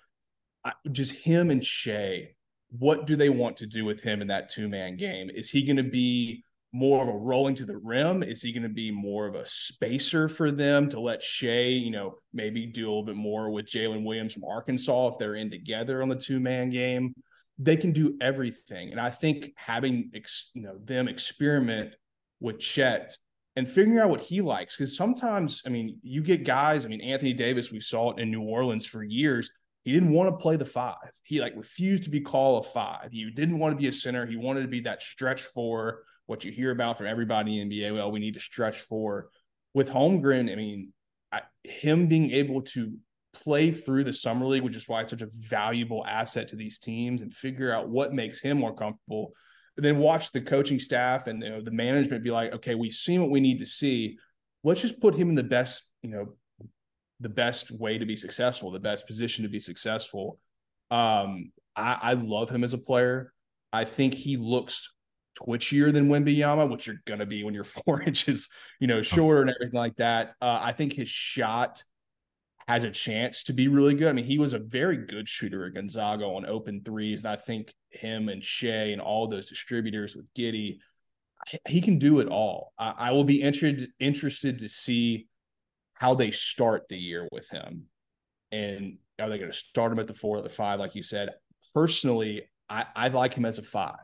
[0.62, 2.35] I, just him and Shai.
[2.68, 5.30] What do they want to do with him in that two man game?
[5.30, 8.24] Is he going to be more of a rolling to the rim?
[8.24, 11.92] Is he going to be more of a spacer for them to let Shai, you
[11.92, 15.52] know, maybe do a little bit more with Jalen Williams from Arkansas if they're in
[15.52, 17.14] together on the two man game?
[17.60, 21.94] They can do everything, and I think having ex, you know them experiment
[22.40, 23.16] with Chet
[23.54, 26.84] and figuring out what he likes because sometimes, I mean, you get guys.
[26.84, 29.48] I mean, Anthony Davis, we saw it in New Orleans for years.
[29.84, 31.12] He didn't want to play the five.
[31.22, 33.12] He like refused to be called a five.
[33.12, 34.26] He didn't want to be a center.
[34.26, 37.94] He wanted to be that stretch four what you hear about from everybody in NBA.
[37.94, 39.28] Well, we need to stretch four
[39.74, 40.50] with Holmgren.
[40.50, 40.92] I mean,
[41.32, 42.96] I, him being able to
[43.34, 46.78] play through the summer league, which is why it's such a valuable asset to these
[46.78, 49.32] teams, and figure out what makes him more comfortable.
[49.76, 52.92] And then watch the coaching staff and you know, the management be like, okay, we've
[52.92, 54.18] seen what we need to see.
[54.62, 56.37] Let's just put him in the best, you know,
[57.20, 60.38] the best way to be successful, the best position to be successful.
[60.90, 63.32] Um, I, I love him as a player.
[63.72, 64.92] I think he looks
[65.40, 68.49] twitchier than Wembanyama, which you're gonna be when you're four inches,
[68.81, 70.35] you know, shorter and everything like that.
[70.40, 71.83] Uh, I think his shot
[72.66, 74.09] has a chance to be really good.
[74.09, 77.37] I mean, he was a very good shooter at Gonzaga on open threes, and I
[77.37, 80.79] think him and Shai and all those distributors with Giddey,
[81.68, 82.73] he can do it all.
[82.79, 85.29] I, I will be interested interested to see
[85.92, 87.85] how they start the year with him,
[88.51, 91.03] and are they going to start him at the four or the five, like you
[91.03, 91.31] said?
[91.75, 93.97] Personally, I, I like him as a five.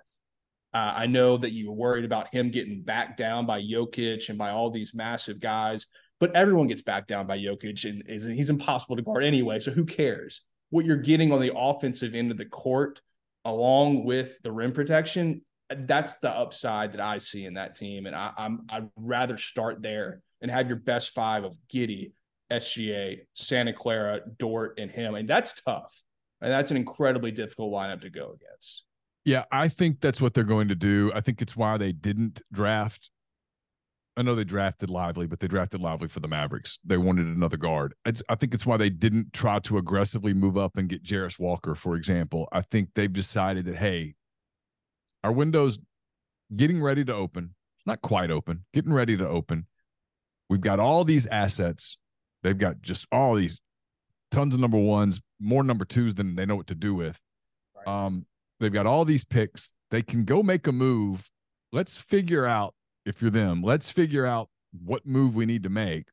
[0.72, 4.38] Uh, I know that you were worried about him getting backed down by Jokic and
[4.38, 5.86] by all these massive guys,
[6.20, 9.58] but everyone gets backed down by Jokic and is he's impossible to guard anyway.
[9.58, 10.42] So who cares?
[10.70, 13.00] What you're getting on the offensive end of the court,
[13.44, 18.06] along with the rim protection, that's the upside that I see in that team.
[18.06, 22.12] And I, I'm I'd rather start there and have your best five of Giddey,
[22.50, 25.16] SGA, Santa Clara, Dort, and him.
[25.16, 26.02] And that's tough.
[26.40, 28.84] And that's an incredibly difficult lineup to go against.
[29.24, 31.12] Yeah, I think that's what they're going to do.
[31.14, 33.10] I think it's why they didn't draft.
[34.16, 36.78] I know they drafted Lively, but they drafted Lively for the Mavericks.
[36.84, 37.94] They wanted another guard.
[38.04, 41.38] It's, I think it's why they didn't try to aggressively move up and get Jarace
[41.38, 42.48] Walker, for example.
[42.52, 44.14] I think they've decided that, hey,
[45.22, 45.78] our window's
[46.54, 47.54] getting ready to open.
[47.78, 49.66] It's not quite open, getting ready to open.
[50.48, 51.96] We've got all these assets.
[52.42, 53.60] They've got just all these
[54.30, 57.20] tons of number ones, more number twos than they know what to do with.
[57.86, 58.26] Um,
[58.60, 59.72] They've got all these picks.
[59.90, 61.28] They can go make a move.
[61.72, 62.74] Let's figure out
[63.06, 63.62] if you're them.
[63.62, 64.48] Let's figure out
[64.84, 66.06] what move we need to make.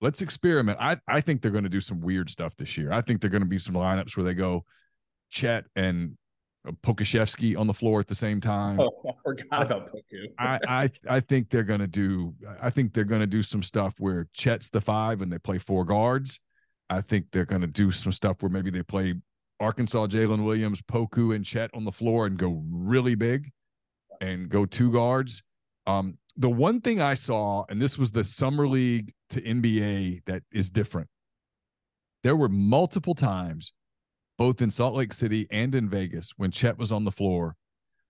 [0.00, 0.78] Let's experiment.
[0.80, 2.92] I, I think they're going to do some weird stuff this year.
[2.92, 4.64] I think they're going to be some lineups where they go
[5.30, 6.16] Chet and
[6.66, 8.80] uh, Pokusevski on the floor at the same time.
[8.80, 10.26] Oh, I forgot about Poku.
[10.38, 14.28] I, I I think they're gonna do I think they're gonna do some stuff where
[14.34, 16.38] Chet's the five and they play four guards.
[16.90, 19.14] I think they're gonna do some stuff where maybe they play
[19.60, 23.50] Arkansas, Jalen Williams, Poku, and Chet on the floor and go really big
[24.20, 25.42] and go two guards.
[25.86, 30.42] Um, the one thing I saw, and this was the summer league to NBA that
[30.50, 31.08] is different.
[32.22, 33.72] There were multiple times,
[34.38, 37.56] both in Salt Lake City and in Vegas, when Chet was on the floor,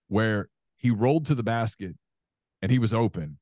[0.07, 1.97] where he rolled to the basket
[2.63, 3.39] and he was open.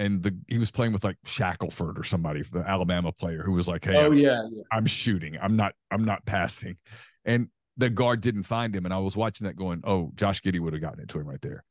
[0.00, 3.68] And the he was playing with like Shackelford or somebody, the Alabama player, who was
[3.68, 5.36] like, "Hey, oh I'm, yeah, yeah, I'm shooting.
[5.40, 5.74] I'm not.
[5.90, 6.76] I'm not passing."
[7.24, 7.48] And
[7.80, 8.84] the guard didn't find him.
[8.84, 11.26] And I was watching that going, oh, Josh Giddey would have gotten it to him
[11.26, 11.64] right there.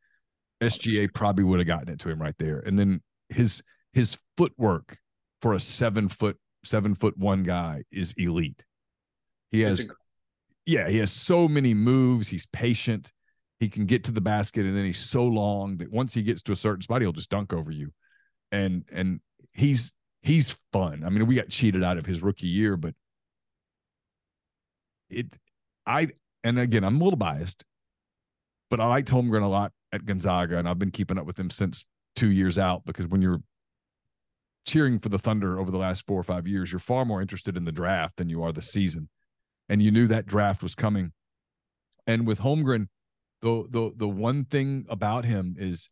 [0.61, 2.59] SGA probably would have gotten it to him right there.
[2.59, 3.61] And then his
[3.93, 4.97] his footwork
[5.41, 8.65] for a seven foot, seven foot one guy is elite.
[9.51, 9.89] He has,
[10.65, 12.27] yeah, he has so many moves.
[12.27, 13.11] He's patient.
[13.59, 16.41] He can get to the basket, and then he's so long that once he gets
[16.43, 17.91] to a certain spot, he'll just dunk over you.
[18.51, 19.19] And and
[19.53, 21.03] he's he's fun.
[21.05, 22.93] I mean, we got cheated out of his rookie year, but
[25.09, 25.37] it,
[25.85, 26.09] I,
[26.43, 27.63] and again, I'm a little biased,
[28.69, 31.49] but I liked Holmgren a lot at Gonzaga, and I've been keeping up with him
[31.49, 31.85] since
[32.15, 33.41] two years out because when you're
[34.65, 37.57] cheering for the Thunder over the last four or five years, you're far more interested
[37.57, 39.09] in the draft than you are the season.
[39.67, 41.11] And you knew that draft was coming.
[42.07, 42.87] And with Holmgren,
[43.41, 45.89] the the the one thing about him is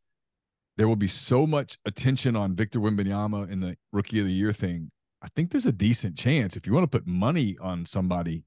[0.78, 4.54] there will be so much attention on Victor Wembanyama in the rookie of the year
[4.54, 4.92] thing.
[5.22, 8.44] I think there's a decent chance if you want to put money on somebody,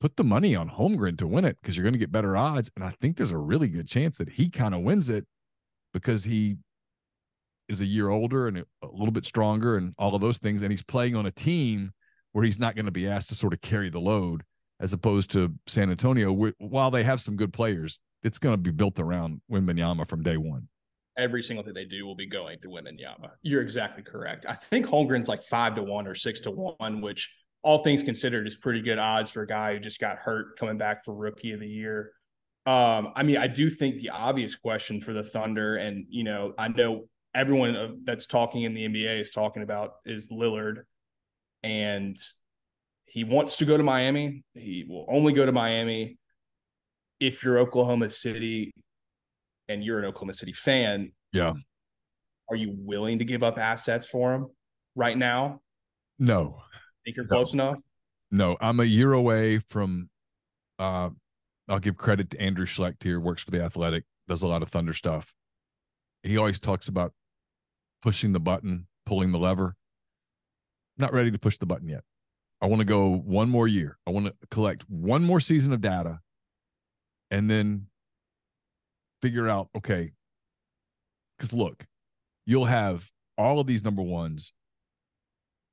[0.00, 2.70] put the money on Holmgren to win it because you're going to get better odds.
[2.74, 5.26] And I think there's a really good chance that he kind of wins it
[5.92, 6.56] because he
[7.68, 10.62] is a year older and a little bit stronger and all of those things.
[10.62, 11.92] And he's playing on a team
[12.32, 14.42] where he's not going to be asked to sort of carry the load
[14.80, 16.32] as opposed to San Antonio.
[16.32, 20.22] where, While they have some good players, it's going to be built around Wembanyama from
[20.22, 20.68] day one.
[21.16, 23.32] Every single thing they do will be going to through Yama.
[23.42, 24.46] You're exactly correct.
[24.48, 27.30] I think Holmgren's like five to one or six to one, which
[27.62, 30.78] all things considered is pretty good odds for a guy who just got hurt coming
[30.78, 32.12] back for rookie of the year.
[32.64, 36.54] Um, I mean, I do think the obvious question for the Thunder, and you know,
[36.58, 40.82] I know everyone that's talking in the NBA is talking about is Lillard,
[41.62, 42.16] and
[43.04, 44.44] he wants to go to Miami.
[44.54, 46.18] He will only go to Miami
[47.20, 48.72] if you're Oklahoma City
[49.72, 51.12] and you're an Oklahoma City fan.
[51.32, 51.52] Yeah.
[52.50, 54.46] Are you willing to give up assets for him
[54.94, 55.60] right now?
[56.18, 56.62] No.
[57.04, 57.36] Think you're no.
[57.36, 57.76] close enough?
[58.30, 60.08] No, I'm a year away from
[60.78, 61.10] uh
[61.68, 64.68] I'll give credit to Andrew Schlecht here, works for the athletic, does a lot of
[64.68, 65.32] thunder stuff.
[66.22, 67.12] He always talks about
[68.02, 69.76] pushing the button, pulling the lever.
[70.98, 72.02] Not ready to push the button yet.
[72.60, 73.98] I want to go one more year.
[74.06, 76.20] I want to collect one more season of data
[77.30, 77.86] and then
[79.22, 80.12] figure out okay,
[81.36, 81.86] because look,
[82.44, 83.08] you'll have
[83.38, 84.52] all of these number ones.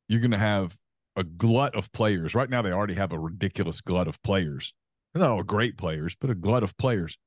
[0.07, 0.75] You're going to have
[1.15, 2.33] a glut of players.
[2.33, 4.73] Right now, they already have a ridiculous glut of players.
[5.13, 7.17] Not all great players, but a glut of players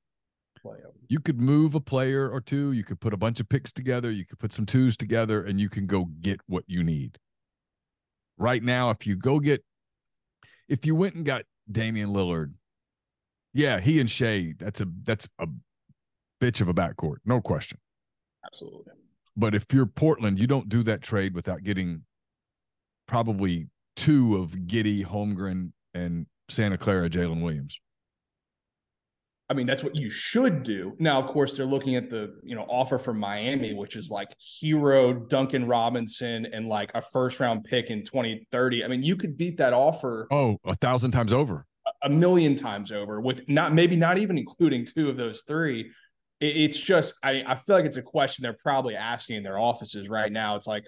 [1.09, 2.73] you could move a player or two.
[2.73, 4.11] You could put a bunch of picks together.
[4.11, 7.19] You could put some twos together, and you can go get what you need.
[8.39, 9.65] Right now, if you go get,
[10.69, 12.53] if you went and got Damian Lillard,
[13.53, 15.47] yeah, he and Shai, that's a that's a
[16.43, 17.79] bitch of a backcourt, no question.
[18.45, 18.93] Absolutely.
[19.37, 22.03] But if you're Portland, you don't do that trade without getting
[23.07, 27.79] probably two of Giddey, Holmgren, and Santa Clara, Jalen Williams.
[29.49, 30.95] I mean, that's what you should do.
[30.99, 34.29] Now, of course, they're looking at the you know offer from Miami, which is like
[34.41, 38.83] Herro Duncan Robinson and like a first round pick in 2030.
[38.83, 40.27] I mean, you could beat that offer.
[40.31, 41.67] Oh, a thousand times over.
[42.03, 45.91] A million times over with not maybe not even including two of those three.
[46.43, 50.09] It's just I, I feel like it's a question they're probably asking in their offices
[50.09, 50.57] right now.
[50.57, 50.87] It's like,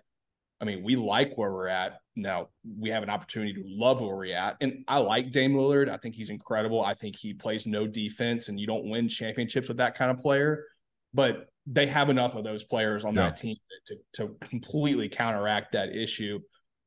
[0.61, 1.99] I mean, we like where we're at.
[2.17, 4.57] Now we have an opportunity to love where we're at.
[4.61, 5.89] And I like Dame Lillard.
[5.89, 6.85] I think he's incredible.
[6.85, 10.21] I think he plays no defense and you don't win championships with that kind of
[10.21, 10.65] player.
[11.13, 13.23] But they have enough of those players on yeah.
[13.23, 16.41] that team to, to completely counteract that issue.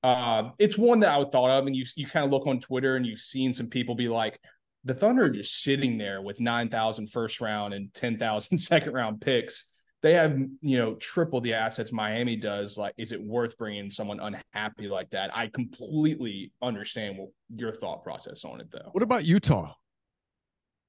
[0.04, 2.60] Uh, it's one that I would thought of, and you you kind of look on
[2.60, 4.40] Twitter and you've seen some people be like,
[4.88, 9.66] the Thunder are just sitting there with 9,000 first round and 10,000 second round picks
[10.04, 12.78] they have you know triple the assets Miami does.
[12.78, 15.36] Like, is it worth bringing someone unhappy like that?
[15.36, 18.90] I completely understand what your thought process on it, though.
[18.92, 19.74] What about Utah?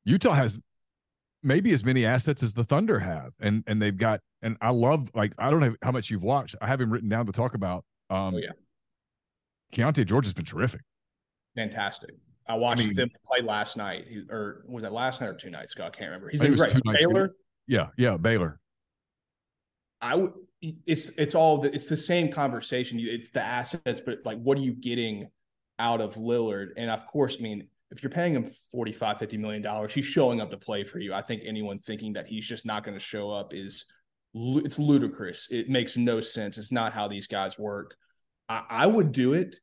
[0.04, 0.58] Utah has
[1.42, 4.20] maybe as many assets as the Thunder have, and and they've got.
[4.42, 6.56] And I love like I don't know how much you've watched.
[6.60, 7.84] I have him written down to talk about.
[8.10, 8.52] Um, oh yeah,
[9.72, 10.82] Keyonte George has been terrific.
[11.56, 12.10] Fantastic.
[12.48, 15.50] I watched I mean, them play last night, or was that last night or two
[15.50, 15.84] nights ago?
[15.84, 16.30] I can't remember.
[16.30, 16.74] He's been great.
[16.98, 17.34] Baylor.
[17.66, 18.58] Yeah, yeah, Baylor.
[20.00, 20.32] I would.
[20.60, 22.98] It's it's all the, it's the same conversation.
[23.00, 25.28] It's the assets, but it's like, what are you getting
[25.78, 26.68] out of Lillard?
[26.76, 30.40] And of course, I mean, if you're paying him 45 50 million dollars he's showing
[30.40, 33.02] up to play for you i think anyone thinking that he's just not going to
[33.02, 33.84] show up is
[34.34, 37.96] it's ludicrous it makes no sense it's not how these guys work
[38.48, 39.56] i, I would do it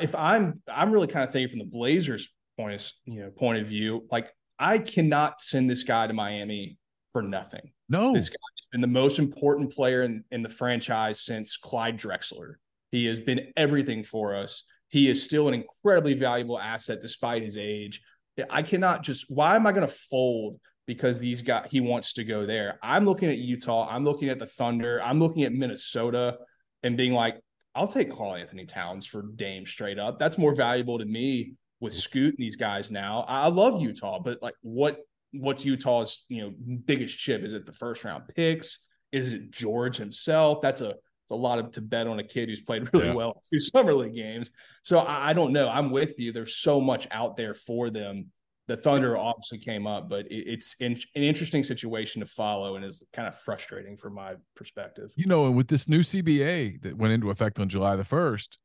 [0.00, 3.60] if i'm i'm really kind of thinking from the blazers point of you know point
[3.60, 6.78] of view like i cannot send this guy to miami
[7.12, 11.20] for nothing no this guy has been the most important player in, in the franchise
[11.20, 12.54] since Clyde Drexler.
[12.92, 14.64] He has been everything for us.
[14.88, 18.00] He is still an incredibly valuable asset despite his age.
[18.48, 22.24] I cannot just why am I going to fold because these guys he wants to
[22.24, 22.78] go there.
[22.82, 26.38] I'm looking at Utah, I'm looking at the Thunder, I'm looking at Minnesota
[26.82, 27.40] and being like,
[27.74, 30.18] I'll take Karl-Anthony Towns for Dame straight up.
[30.18, 33.24] That's more valuable to me with Scoot and these guys now.
[33.28, 34.98] I love Utah, but like what
[35.32, 36.54] what's Utah's you know
[36.84, 37.42] biggest chip?
[37.42, 38.86] Is it the first round picks?
[39.12, 40.60] Is it George himself?
[40.60, 43.14] That's a it's a lot of to bet on a kid who's played really yeah.
[43.14, 44.50] well in two summer league games.
[44.82, 45.68] So I, I, don't know.
[45.68, 46.32] I'm with you.
[46.32, 48.26] There's so much out there for them.
[48.70, 53.02] The Thunder obviously came up, but it, it's an interesting situation to follow and is
[53.12, 55.10] kind of frustrating from my perspective.
[55.16, 58.58] You know, and with this new CBA that went into effect on July the first,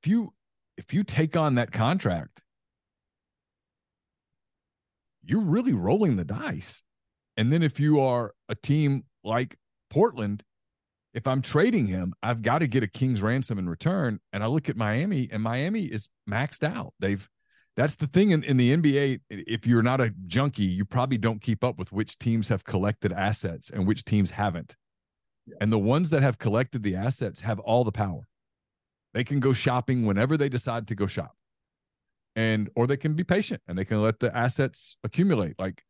[0.00, 0.32] if you
[0.78, 2.40] if you take on that contract,
[5.22, 6.82] you're really rolling the dice.
[7.36, 9.58] And then if you are a team like
[9.90, 10.42] Portland,
[11.12, 14.20] if I'm trading him, I've got to get a king's ransom in return.
[14.32, 16.94] And I look at Miami, and Miami is maxed out.
[16.98, 17.28] They've
[17.76, 19.20] that's the thing in, in the NBA.
[19.28, 23.12] If you're not a junkie, you probably don't keep up with which teams have collected
[23.12, 24.76] assets and which teams haven't.
[25.46, 25.56] Yeah.
[25.60, 28.26] And the ones that have collected the assets have all the power.
[29.12, 31.36] They can go shopping whenever they decide to go shop.
[32.34, 35.58] And or they can be patient and they can let the assets accumulate.
[35.58, 35.82] Like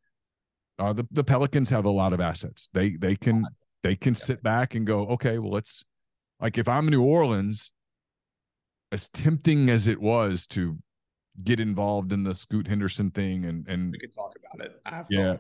[0.79, 2.68] uh, the, the Pelicans have a lot of assets.
[2.72, 3.44] They they can
[3.83, 5.85] they can sit back and go, okay, well, let's
[6.40, 7.72] like if I'm in New Orleans,
[8.92, 10.79] as tempting as it was to
[11.44, 14.81] get involved in the Scoot Henderson thing and and we could talk about it.
[14.87, 15.37] I yeah,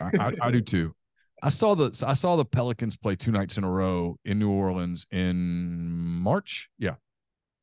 [0.00, 0.94] I, I, do too.
[1.42, 4.50] I saw the I saw the Pelicans play two nights in a row in New
[4.50, 5.76] Orleans in
[6.20, 6.68] March.
[6.78, 6.94] Yeah,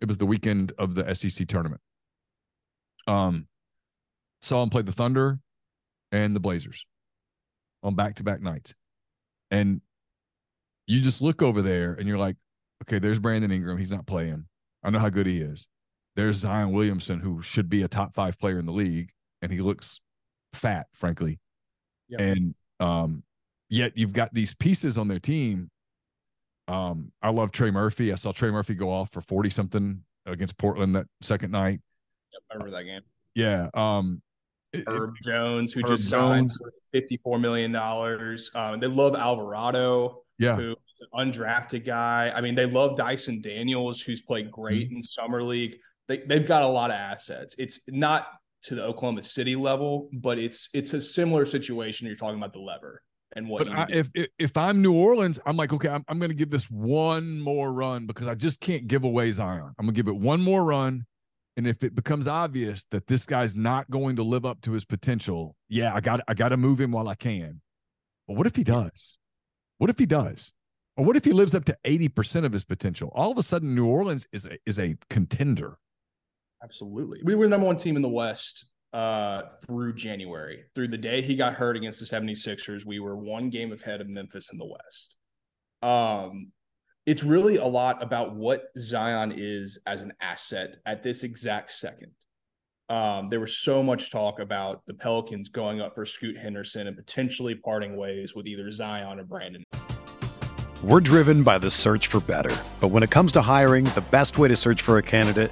[0.02, 1.82] it was the weekend of the SEC tournament.
[3.08, 3.48] Um,
[4.42, 5.40] saw him play the Thunder
[6.12, 6.86] and the Blazers
[7.82, 8.74] on back to back nights.
[9.52, 9.82] And
[10.88, 12.36] you just look over there and you're like,
[12.84, 13.78] okay, there's Brandon Ingram.
[13.78, 14.46] He's not playing.
[14.84, 15.68] I know how good he is.
[16.16, 19.60] There's Zion Williamson, who should be a top five player in the league, and he
[19.60, 20.00] looks
[20.54, 21.40] fat, frankly.
[22.10, 22.22] Yep.
[22.22, 23.24] And um,
[23.70, 25.72] yet you've got these pieces on their team
[26.68, 28.12] um, I love Trey Murphy.
[28.12, 31.82] I saw Trey Murphy go off for 40 something against Portland that second night.
[32.32, 33.02] Yep, I remember that game.
[33.36, 33.70] Yeah.
[33.74, 34.22] Um,
[34.88, 36.58] Herb it, Jones, who Herb just signed Jones.
[36.94, 37.76] for $54 million.
[37.76, 40.24] Um, they love Alvarado.
[40.40, 40.56] Yeah.
[40.56, 40.76] Who's
[41.14, 42.32] an undrafted guy.
[42.34, 44.98] I mean, they love Dyson Daniels, who's played great mm-hmm.
[44.98, 45.78] in Summer League.
[46.08, 47.56] They, they've got a lot of assets.
[47.58, 48.28] It's not
[48.64, 52.08] to the Oklahoma City level, but it's it's a similar situation.
[52.08, 53.02] You're talking about the lever
[53.36, 53.66] and what.
[53.66, 56.50] But I, if, if I'm New Orleans, I'm like, okay, I'm, I'm going to give
[56.50, 59.74] this one more run because I just can't give away Zion.
[59.78, 61.06] I'm going to give it one more run,
[61.58, 64.86] and if it becomes obvious that this guy's not going to live up to his
[64.86, 67.62] potential, yeah, I got I got to move him while I can.
[68.28, 69.18] But what if he does?
[69.78, 70.54] What if he does?
[70.96, 73.12] Or what if he lives up to 80% of his potential?
[73.16, 75.78] All of a sudden, New Orleans is a, is a contender.
[76.64, 77.20] Absolutely.
[77.24, 80.64] We were the number one team in the West uh, through January.
[80.74, 84.08] Through the day he got hurt against the 76ers, we were one game ahead of
[84.08, 85.16] Memphis in the West.
[85.82, 86.52] Um,
[87.06, 92.12] it's really a lot about what Zion is as an asset at this exact second.
[92.88, 96.96] Um, there was so much talk about the Pelicans going up for Scoot Henderson and
[96.96, 99.64] potentially parting ways with either Zion or Brandon.
[100.84, 102.56] We're driven by the search for better.
[102.80, 105.52] But when it comes to hiring, the best way to search for a candidate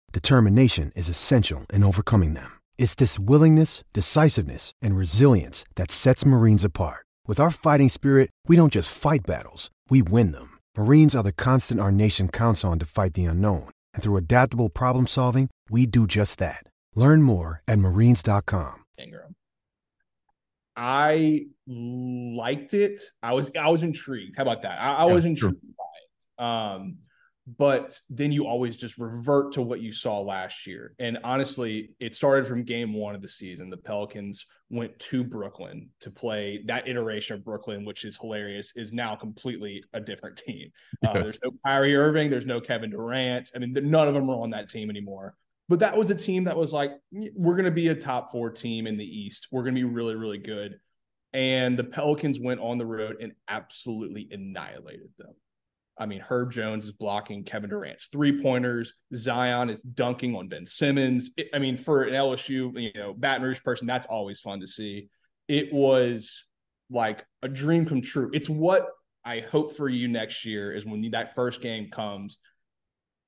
[0.11, 2.59] determination is essential in overcoming them.
[2.77, 7.05] It's this willingness, decisiveness, and resilience that sets Marines apart.
[7.27, 10.59] With our fighting spirit, we don't just fight battles, we win them.
[10.77, 13.69] Marines are the constant our nation counts on to fight the unknown.
[13.93, 16.63] And through adaptable problem solving, we do just that.
[16.95, 18.83] Learn more at marines.com.
[18.97, 19.35] Ingram.
[20.75, 23.01] I liked it.
[23.21, 24.35] I was I was intrigued.
[24.37, 24.81] How about that?
[24.81, 25.73] I, I yeah, was intrigued sure.
[25.77, 26.43] by it.
[26.43, 26.97] Um,
[27.47, 30.93] but then you always just revert to what you saw last year.
[30.99, 33.69] And honestly, it started from game one of the season.
[33.69, 38.93] The Pelicans went to Brooklyn to play that iteration of Brooklyn, which is hilarious, is
[38.93, 40.71] now completely a different team.
[41.05, 43.51] Uh, There's no Kyrie Irving, there's no Kevin Durant.
[43.55, 45.35] I mean, none of them are on that team anymore.
[45.67, 48.49] But that was a team that was like, we're going to be a top four
[48.49, 49.47] team in the East.
[49.51, 50.79] We're going to be really, really good.
[51.33, 55.33] And the Pelicans went on the road and absolutely annihilated them.
[56.01, 58.93] I mean, Herb Jones is blocking Kevin Durant's three pointers.
[59.13, 61.29] Zion is dunking on Ben Simmons.
[61.37, 64.67] It, I mean, for an LSU, you know, Baton Rouge person, that's always fun to
[64.67, 65.09] see.
[65.47, 66.43] It was
[66.89, 68.31] like a dream come true.
[68.33, 68.87] It's what
[69.23, 72.39] I hope for you next year is when that first game comes,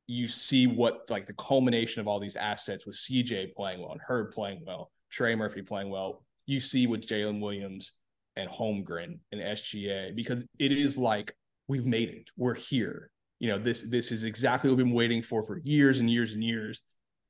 [0.07, 4.01] you see what like the culmination of all these assets with CJ playing well and
[4.01, 6.23] Herb playing well, Trey Murphy playing well.
[6.47, 7.91] You see with Jalen Williams
[8.35, 11.35] and Holmgren and SGA because it is like
[11.67, 12.29] we've made it.
[12.37, 13.09] We're here.
[13.39, 16.33] You know, this this is exactly what we've been waiting for for years and years
[16.33, 16.81] and years.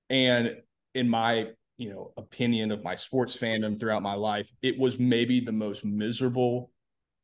[0.09, 0.57] And
[0.93, 5.39] in my, you know, opinion of my sports fandom throughout my life, it was maybe
[5.39, 6.71] the most miserable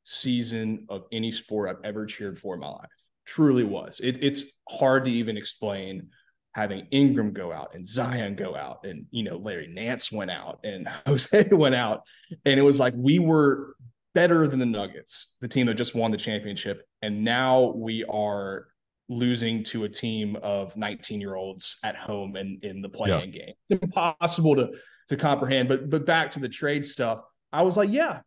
[0.05, 2.89] season of any sport I've ever cheered for in my life.
[3.25, 3.99] Truly was.
[3.99, 6.09] It, it's hard to even explain
[6.53, 10.59] having Ingram go out and Zion go out and you know Larry Nance went out
[10.63, 12.01] and Jose went out
[12.45, 13.75] and it was like we were
[14.19, 16.85] better than the Nuggets, the team that just won the championship.
[17.01, 18.67] And now we are
[19.07, 23.39] losing to a team of 19 year olds at home and in the playing yeah.
[23.39, 23.53] game.
[23.69, 24.73] It's impossible to
[25.07, 25.69] to comprehend.
[25.69, 27.21] But but back to the trade stuff,
[27.53, 28.19] I was like, yeah,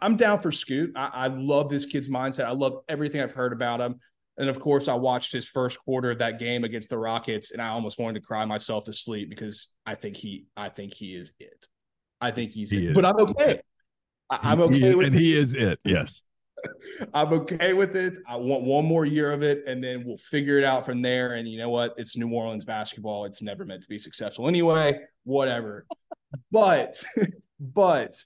[0.00, 0.92] I'm down for Scoot.
[0.94, 2.44] I, I love this kid's mindset.
[2.44, 3.96] I love everything I've heard about him.
[4.38, 7.60] And of course, I watched his first quarter of that game against the Rockets, and
[7.60, 11.16] I almost wanted to cry myself to sleep because I think he, I think he
[11.16, 11.66] is it.
[12.20, 12.94] I think he's he it.
[12.94, 13.60] But I'm okay.
[14.30, 15.20] I, am okay he, with and it.
[15.20, 15.78] he is it.
[15.84, 16.22] Yes.
[17.14, 18.18] I'm okay with it.
[18.26, 21.34] I want one more year of it, and then we'll figure it out from there.
[21.34, 21.94] And you know what?
[21.96, 23.24] It's New Orleans basketball.
[23.24, 25.00] It's never meant to be successful anyway.
[25.24, 25.86] Whatever.
[26.50, 27.02] but,
[27.60, 28.16] but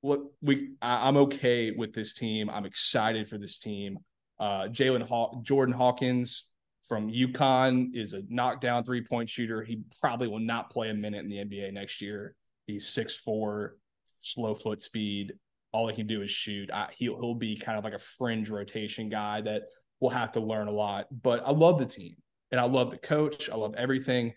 [0.00, 2.50] what we, I, am okay with this team.
[2.50, 3.98] I'm excited for this team.
[4.38, 6.44] Uh, Jalen Haw- Jordan Hawkins
[6.86, 9.62] from UConn is a knockdown three point shooter.
[9.62, 12.34] He probably will not play a minute in the NBA next year.
[12.66, 13.76] He's six four,
[14.20, 15.34] slow foot speed
[15.78, 16.70] all he can do is shoot.
[16.72, 19.62] I, he'll he'll be kind of like a fringe rotation guy that
[20.00, 21.06] will have to learn a lot.
[21.22, 22.16] But I love the team
[22.50, 23.48] and I love the coach.
[23.48, 24.34] I love everything.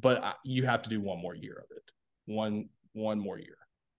[0.00, 1.90] But I, you have to do one more year of it.
[2.26, 3.56] One one more year.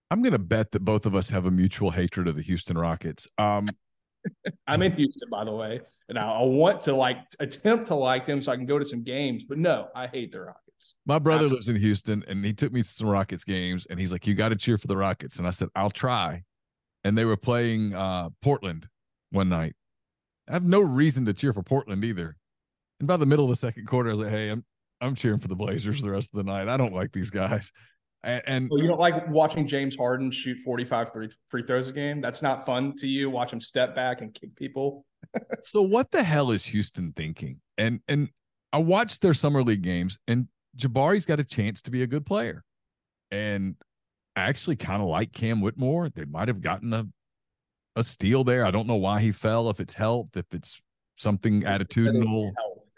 [0.10, 2.78] I'm going to bet that both of us have a mutual hatred of the Houston
[2.78, 3.28] Rockets.
[3.38, 3.68] Um,
[4.68, 8.26] I'm in Houston, by the way, and I, I, want to like attempt to like
[8.26, 9.44] them so I can go to some games.
[9.44, 10.94] But no, I hate the Rockets.
[11.06, 14.12] My brother lives in Houston, and he took me to some Rockets games, and he's
[14.14, 16.44] like, "You got to cheer for the Rockets," and I said, "I'll try."
[17.06, 18.90] And they were playing uh, Portland
[19.30, 19.76] one night.
[20.50, 22.36] I have no reason to cheer for Portland either.
[23.00, 24.66] And by the middle of the second quarter, I was like, "Hey, I'm
[25.00, 26.68] I'm cheering for the Blazers the rest of the night.
[26.68, 27.72] I don't like these guys."
[28.24, 31.92] And, and well, you don't like watching James Harden shoot 45 free, free throws a
[31.92, 32.22] game.
[32.22, 33.30] That's not fun to you.
[33.30, 35.06] Watch him step back and kick people.
[35.64, 37.62] so what the hell is Houston thinking?
[37.78, 38.30] And and
[38.74, 42.26] I watched their summer league games, and Jabari's got a chance to be a good
[42.26, 42.64] player.
[43.30, 43.76] And
[44.36, 46.10] actually kind of like Cam Whitmore.
[46.10, 47.08] They might have gotten a
[47.96, 48.66] a steal there.
[48.66, 49.70] I don't know why he fell.
[49.70, 50.82] If it's health, if it's
[51.18, 52.52] something attitudinal.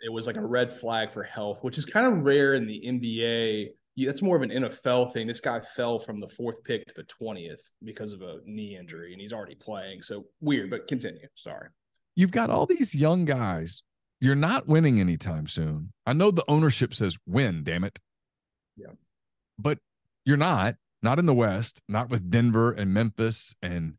[0.03, 2.81] It was like a red flag for health, which is kind of rare in the
[2.85, 3.69] NBA.
[4.05, 5.25] That's more of an NFL thing.
[5.25, 9.11] This guy fell from the fourth pick to the twentieth because of a knee injury,
[9.11, 10.03] and he's already playing.
[10.03, 11.27] So weird, but continue.
[11.35, 11.69] Sorry.
[12.15, 13.81] You've got all these young guys.
[14.19, 15.93] You're not winning anytime soon.
[16.05, 17.99] I know the ownership says win, damn it.
[18.75, 18.93] Yeah.
[19.59, 19.79] But
[20.25, 23.95] you're not not in the West, not with Denver and Memphis and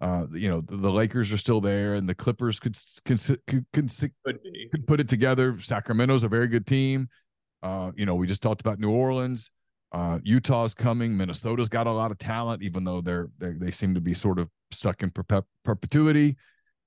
[0.00, 3.64] uh, you know the, the, Lakers are still there, and the Clippers could could could,
[3.72, 3.90] could,
[4.70, 5.58] could put it together.
[5.60, 7.08] Sacramento's a very good team.
[7.62, 9.50] Uh, you know, we just talked about New Orleans.
[9.90, 11.16] Uh, Utah's coming.
[11.16, 14.38] Minnesota's got a lot of talent, even though they're, they're they seem to be sort
[14.38, 15.10] of stuck in
[15.64, 16.36] perpetuity.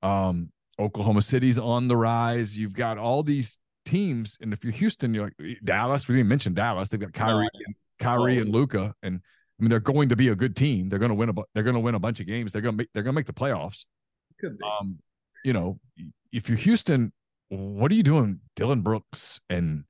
[0.02, 2.58] Um, Oklahoma City's on the rise.
[2.58, 6.08] You've got all these teams, and if you're Houston, you're like Dallas.
[6.08, 6.88] We didn't mention Dallas.
[6.88, 9.20] They've got Kyrie, and, Kyrie and Luka, and
[9.62, 10.90] I mean, they're going to be a good team.
[10.90, 11.34] They're going to win a.
[11.54, 12.52] They're going to win a bunch of games.
[12.52, 12.90] They're going to make.
[12.96, 13.86] They're going to make the playoffs.
[14.40, 14.66] Could be.
[14.66, 14.98] Um,
[15.46, 15.80] you know,
[16.32, 17.14] if you're Houston,
[17.50, 19.84] what are you doing, Dillon Brooks, and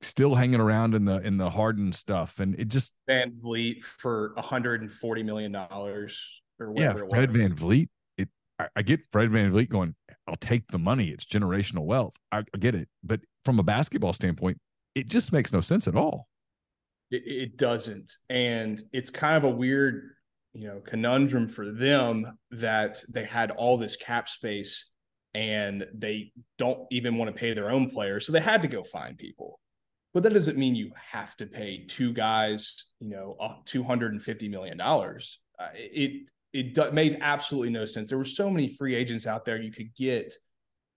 [0.00, 5.22] still hanging around in the in the Harden stuff, and it just VanVleet for 140
[5.24, 6.20] million dollars
[6.60, 7.00] or whatever.
[7.00, 7.88] Yeah, Fred VanVleet.
[8.16, 8.28] It.
[8.60, 9.96] I, I, get Fred VanVleet going.
[10.28, 11.08] I'll take the money.
[11.08, 12.14] It's generational wealth.
[12.30, 14.58] I, I get it, but from a basketball standpoint,
[14.94, 16.28] it just makes no sense at all.
[17.14, 20.10] It, it doesn't, and it's kind of a weird,
[20.52, 24.88] you know, conundrum for them that they had all this cap space
[25.34, 28.26] and they don't even want to pay their own players.
[28.26, 29.60] So they had to go find people.
[30.12, 33.36] But that doesn't mean you have to pay two guys, you know,
[33.66, 34.80] $250 million.
[34.80, 35.18] Uh,
[35.74, 38.10] it, it made absolutely no sense.
[38.10, 40.32] There were so many free agents out there you could get,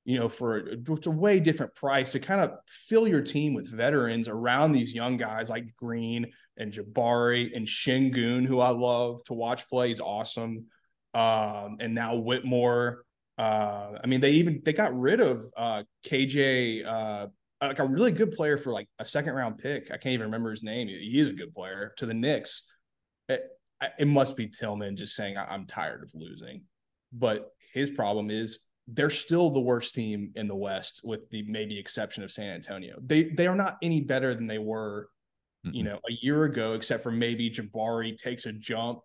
[0.08, 3.70] you know, for a, a way different price to kind of fill your team with
[3.70, 9.34] veterans around these young guys like Green and Jabari and Sengun, who I love to
[9.34, 9.90] watch play.
[9.90, 10.68] He's awesome.
[11.14, 13.04] Um, and now Whitmore.
[13.38, 17.28] Uh, I mean, they even they got rid of uh, KJ, uh,
[17.62, 19.92] like a really good player for like a second round pick.
[19.92, 20.88] I can't even remember his name.
[20.88, 22.64] He is a good player to the Knicks.
[23.28, 23.44] It,
[24.00, 26.64] it must be Tilman just saying I'm tired of losing,
[27.12, 31.78] but his problem is they're still the worst team in the West, with the maybe
[31.78, 32.98] exception of San Antonio.
[33.02, 35.10] They they are not any better than they were,
[35.66, 35.76] mm-hmm.
[35.76, 39.00] you know, a year ago, except for maybe Jabari takes a jump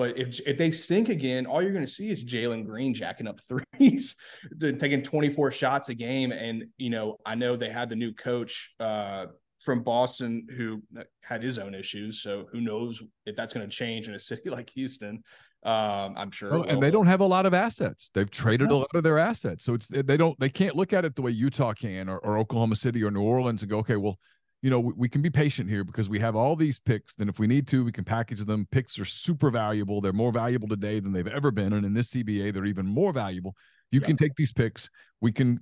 [0.00, 3.26] but if if they stink again, all you're going to see is Jalen Green jacking
[3.26, 3.38] up
[3.76, 4.16] threes,
[4.58, 6.32] taking 24 shots a game.
[6.32, 9.26] And you know, I know they had the new coach uh,
[9.60, 10.82] from Boston who
[11.20, 12.22] had his own issues.
[12.22, 15.22] So who knows if that's going to change in a city like Houston?
[15.62, 16.54] Um, I'm sure.
[16.54, 18.10] Oh, and they don't have a lot of assets.
[18.14, 21.04] They've traded a lot of their assets, so it's they don't they can't look at
[21.04, 23.96] it the way Utah can or, or Oklahoma City or New Orleans and go, okay,
[23.96, 24.18] well
[24.62, 27.14] you know, we, we, can be patient here because we have all these picks.
[27.14, 28.66] Then, if we need to, we can package them.
[28.70, 30.00] Picks are super valuable.
[30.00, 33.12] They're more valuable today than they've ever been, and in this CBA, they're even more
[33.12, 33.54] valuable.
[33.90, 34.88] You can take these picks.
[35.20, 35.60] We can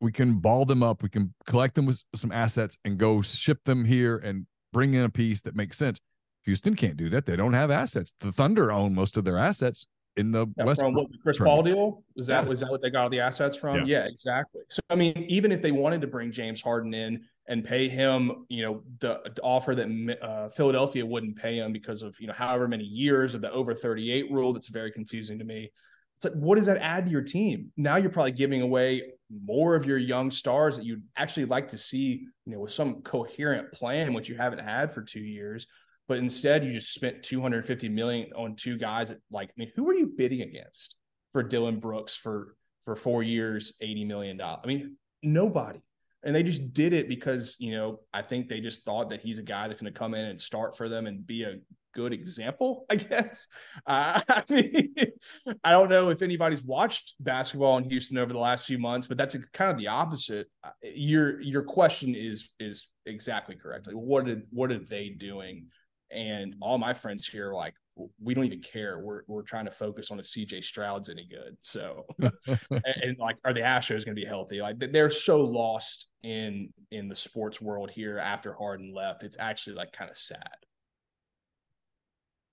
[0.00, 1.02] we can ball them up.
[1.02, 5.04] We can collect them with some assets and go ship them here and bring in
[5.04, 6.00] a piece that makes sense.
[6.44, 7.26] Houston can't do that.
[7.26, 8.14] They don't have assets.
[8.20, 9.86] The Thunder own most of their assets
[10.16, 10.80] in the yeah, West.
[10.80, 11.38] From what Chris.
[11.38, 12.48] Paul deal was that yeah.
[12.48, 13.76] was that what they got all the assets from?
[13.76, 13.84] Yeah.
[14.00, 14.62] yeah, exactly.
[14.68, 18.46] So I mean, even if they wanted to bring James Harden in and pay him,
[18.48, 22.32] you know, the, the offer that uh, Philadelphia wouldn't pay him because of you know
[22.32, 24.52] however many years of the over thirty eight rule.
[24.52, 25.70] That's very confusing to me.
[26.16, 27.72] It's like, what does that add to your team?
[27.78, 29.02] Now you're probably giving away
[29.42, 33.00] more of your young stars that you'd actually like to see, you know, with some
[33.00, 35.66] coherent plan, which you haven't had for two years.
[36.10, 39.94] But instead, you just spent 250 million on two guys like, I mean, who are
[39.94, 40.96] you bidding against
[41.32, 44.58] for Dillon Brooks for for four years, 80 million dollars?
[44.64, 45.78] I mean, nobody.
[46.24, 49.38] And they just did it because, you know, I think they just thought that he's
[49.38, 51.58] a guy that's going to come in and start for them and be a
[51.94, 53.46] good example, I guess.
[53.86, 54.94] Uh, I mean,
[55.64, 59.16] I don't know if anybody's watched basketball in Houston over the last few months, but
[59.16, 60.48] that's a, kind of the opposite.
[60.64, 63.86] Uh, your your question is is exactly correct.
[63.86, 65.68] Like, what did what are they doing
[66.10, 67.74] and all my friends here are like,
[68.20, 68.98] we don't even care.
[68.98, 71.56] We're we're trying to focus on if CJ Stroud's any good.
[71.62, 74.60] So, and, and, like, are the Astros going to be healthy?
[74.60, 79.22] Like, they're so lost in in the sports world here after Harden left.
[79.22, 80.56] It's actually like kind of sad.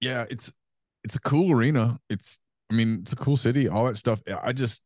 [0.02, 0.52] Yeah, it's
[1.04, 2.00] it's a cool arena.
[2.10, 2.40] It's
[2.70, 3.70] I mean, it's a cool city.
[3.70, 4.22] All that stuff.
[4.44, 4.82] I just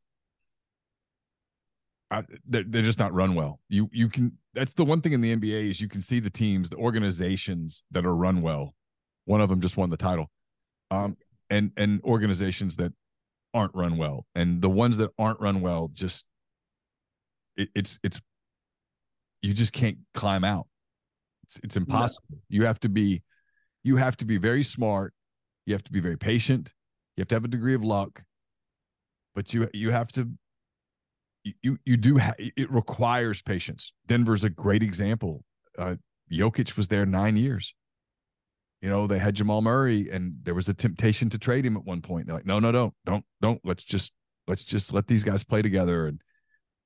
[2.12, 3.60] I, they're, they're just not run well.
[3.70, 6.30] You you can that's the one thing in the NBA is you can see the
[6.30, 8.76] teams, the organizations that are run well.
[9.26, 10.30] One of them just won the title,
[10.92, 11.16] um,
[11.50, 12.92] and and organizations that
[13.54, 16.26] aren't run well, and the ones that aren't run well just
[17.56, 18.20] it, it's it's
[19.42, 20.68] you just can't climb out.
[21.44, 22.26] It's it's impossible.
[22.30, 22.38] No.
[22.50, 23.24] You have to be
[23.84, 25.14] you have to be very smart.
[25.66, 26.74] You have to be very patient.
[27.16, 28.22] You have to have a degree of luck,
[29.34, 30.30] but you you have to
[31.62, 33.94] you you do ha- it requires patience.
[34.08, 35.44] Denver's a great example.
[35.78, 35.96] Uh,
[36.32, 37.74] Jokic was there nine years.
[38.82, 41.86] You know they had Jamal Murray, and there was a temptation to trade him at
[41.86, 42.26] one point.
[42.26, 43.62] They're like, no, no, no, don't, don't.
[43.64, 44.12] Let's just
[44.48, 46.08] let's just let these guys play together.
[46.08, 46.22] And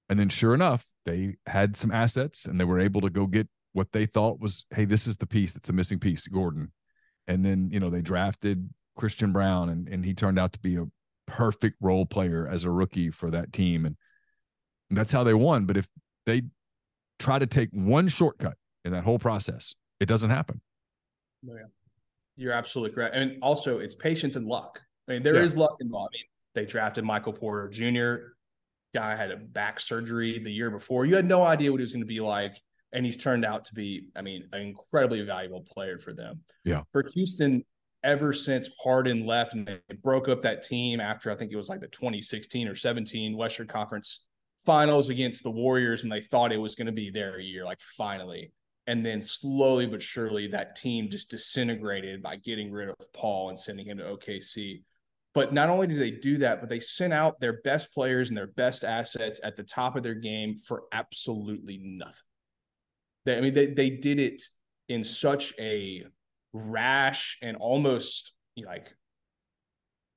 [0.09, 3.47] and then sure enough, they had some assets, and they were able to go get
[3.73, 6.71] what they thought was, hey, this is the piece that's a missing piece, Gordon.
[7.27, 10.75] And then you know they drafted Christian Braun, and and he turned out to be
[10.75, 10.85] a
[11.27, 13.85] perfect role player as a rookie for that team.
[13.85, 13.95] And
[14.91, 15.65] that's how they won.
[15.65, 15.87] But if
[16.25, 16.43] they
[17.19, 20.61] try to take one shortcut in that whole process, it doesn't happen.
[21.43, 21.53] Yeah.
[22.37, 23.15] You're absolutely correct.
[23.15, 24.79] And also, it's patience and luck.
[25.07, 25.43] I mean, there yeah.
[25.43, 26.13] is luck involved.
[26.13, 28.33] I mean, they drafted Michael Porter Jr.
[28.93, 31.05] Guy had a back surgery the year before.
[31.05, 32.59] You had no idea what he was going to be like.
[32.91, 36.41] And he's turned out to be, I mean, an incredibly valuable player for them.
[36.63, 36.83] Yeah.
[36.93, 37.65] For Houston,
[38.05, 41.67] ever since Harden left and they broke up that team after I think it was
[41.67, 44.23] like the 2016 or 17 Western Conference
[44.65, 47.81] finals against the Warriors and they thought it was going to be their year, like
[47.81, 48.51] finally.
[48.87, 53.59] And then slowly but surely, that team just disintegrated by getting rid of Paul and
[53.59, 54.83] sending him to OKC.
[55.33, 58.37] But not only did they do that, but they sent out their best players and
[58.37, 62.13] their best assets at the top of their game for absolutely nothing.
[63.25, 64.43] They, I mean, they, they did it
[64.87, 66.05] in such a
[66.53, 68.95] rash and almost like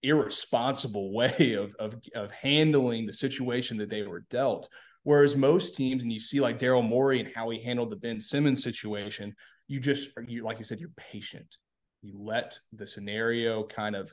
[0.02, 4.68] irresponsible way of, of of handling the situation that they were dealt.
[5.04, 8.20] Whereas most teams, and you see like Daryl Morey and how he handled the Ben
[8.20, 9.34] Simmons situation,
[9.66, 11.56] you just you like you said, you're patient.
[12.02, 14.12] You let the scenario kind of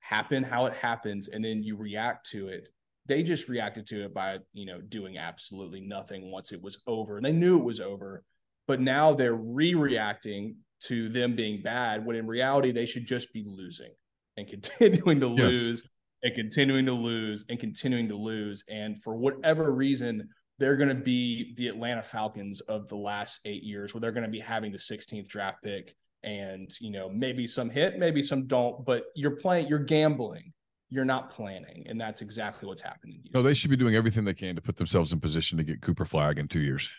[0.00, 2.68] happen how it happens, and then you react to it.
[3.06, 7.16] They just reacted to it by you know doing absolutely nothing once it was over,
[7.16, 8.24] and they knew it was over.
[8.66, 13.42] But now they're re-reacting to them being bad when in reality they should just be
[13.46, 13.92] losing
[14.38, 15.56] and continuing to yes.
[15.56, 15.82] lose
[16.22, 18.64] and continuing to lose and continuing to lose.
[18.68, 20.28] And for whatever reason,
[20.58, 24.24] they're going to be the Atlanta Falcons of the last eight years, where they're going
[24.24, 25.94] to be having the 16th draft pick.
[26.24, 30.52] And, you know, maybe some hit, maybe some don't, but you're playing, you're gambling.
[30.90, 31.84] You're not planning.
[31.86, 33.22] And that's exactly what's happening.
[33.34, 35.82] No, they should be doing everything they can to put themselves in position to get
[35.82, 36.90] Cooper Flagg in two years.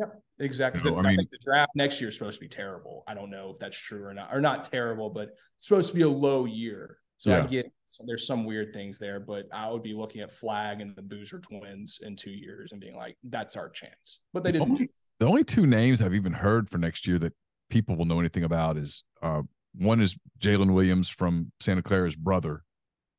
[0.00, 0.90] Yep, exactly.
[0.90, 3.04] I, I mean, think the draft next year is supposed to be terrible.
[3.06, 5.94] I don't know if that's true or not, or not terrible, but it's supposed to
[5.94, 6.98] be a low year.
[7.18, 7.44] So yeah.
[7.44, 7.70] I get
[8.06, 11.38] there's some weird things there, but I would be looking at Flagg and the Boozer
[11.38, 14.20] twins in two years and being like, that's our chance.
[14.32, 14.68] But they didn't.
[14.68, 17.34] The only, the only two names I've even heard for next year that
[17.68, 19.42] people will know anything about is uh,
[19.74, 22.62] one is Jalen Williams from Santa Clara's brother,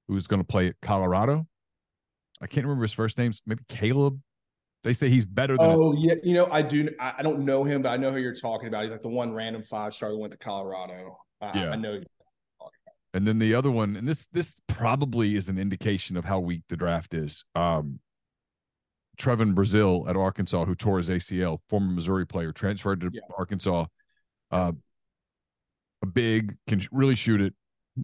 [0.07, 1.45] who's going to play at Colorado.
[2.41, 3.34] I can't remember his first name.
[3.45, 4.19] Maybe Caleb
[4.84, 5.67] they say he's better than.
[5.67, 6.89] Oh yeah, you know I do.
[6.99, 8.84] I, don't know him, but I know who you're talking about.
[8.84, 11.17] He's like the one random five star that went to Colorado.
[11.39, 12.01] Uh, yeah, I know.
[13.13, 16.63] And then the other one, and this this probably is an indication of how weak
[16.69, 17.43] the draft is.
[17.55, 17.99] Um,
[19.17, 23.21] Trevon Brazile at Arkansas, who tore his ACL, former Missouri player, transferred to yeah.
[23.38, 23.86] Arkansas.
[24.49, 24.71] Uh,
[26.01, 27.53] a big, can really shoot it,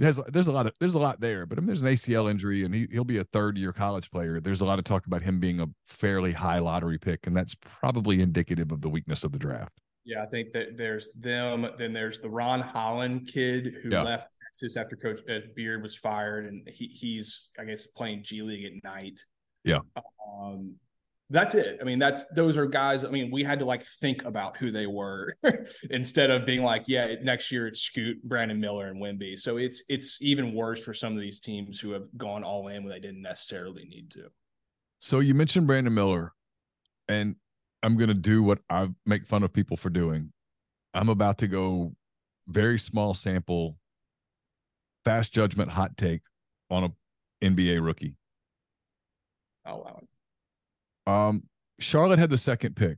[0.01, 2.29] has there's a lot of there's a lot there, but I mean, there's an ACL
[2.29, 4.39] injury and he he'll be a third year college player.
[4.39, 7.55] There's a lot of talk about him being a fairly high lottery pick, and that's
[7.55, 9.79] probably indicative of the weakness of the draft.
[10.03, 11.67] Yeah, I think that there's them.
[11.77, 14.03] Then there's the Ron Holland kid who yeah.
[14.03, 18.41] left Texas after Coach uh, Beard was fired, and he, he's I guess playing G
[18.41, 19.19] League at night.
[19.63, 19.79] Yeah.
[20.31, 20.75] Um,
[21.29, 21.79] that's it.
[21.81, 23.03] I mean, that's those are guys.
[23.03, 25.35] I mean, we had to like think about who they were
[25.89, 29.37] instead of being like, yeah, next year it's Scoot, Brandon Miller, and Wemby.
[29.37, 32.83] So it's it's even worse for some of these teams who have gone all in
[32.83, 34.29] when they didn't necessarily need to.
[34.99, 36.31] So you mentioned Brandon Miller,
[37.09, 37.35] and
[37.83, 40.31] I'm gonna do what I make fun of people for doing.
[40.93, 41.93] I'm about to go
[42.47, 43.77] very small sample,
[45.03, 46.21] fast judgment, hot take
[46.69, 48.15] on a NBA rookie.
[49.65, 50.07] I'll allow it.
[51.07, 51.43] Um,
[51.79, 52.97] Charlotte had the second pick,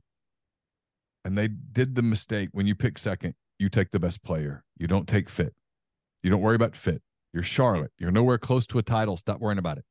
[1.24, 2.50] and they did the mistake.
[2.52, 4.64] When you pick second, you take the best player.
[4.76, 5.54] You don't take fit.
[6.22, 7.02] You don't worry about fit.
[7.32, 7.92] You're Charlotte.
[7.98, 9.16] You're nowhere close to a title.
[9.16, 9.84] Stop worrying about it.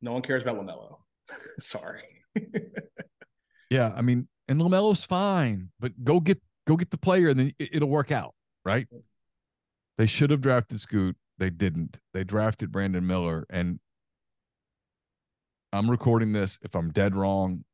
[0.00, 0.98] No one cares about LaMelo.
[1.58, 2.02] Sorry.
[3.70, 7.52] yeah, I mean, and LaMelo's fine, but go get go get the player, and then
[7.58, 8.86] it'll work out, right?
[9.96, 11.16] They should have drafted Scoot.
[11.38, 11.98] They didn't.
[12.14, 13.80] They drafted Brandon Miller, and
[15.72, 16.58] I'm recording this.
[16.62, 17.64] If I'm dead wrong,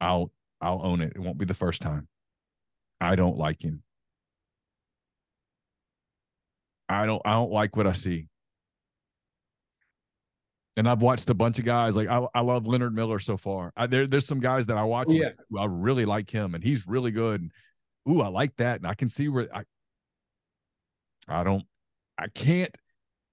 [0.00, 1.12] I'll I'll own it.
[1.14, 2.08] It won't be the first time.
[3.00, 3.82] I don't like him.
[6.88, 8.28] I don't I don't like what I see.
[10.76, 13.72] And I've watched a bunch of guys like I, I love Leonard Miller so far.
[13.76, 15.08] I, there there's some guys that I watch.
[15.10, 15.30] Oh, yeah.
[15.50, 17.40] Like, I really like him and he's really good.
[17.40, 17.50] And,
[18.08, 18.76] ooh, I like that.
[18.76, 19.64] And I can see where I
[21.26, 21.64] I don't
[22.16, 22.76] I can't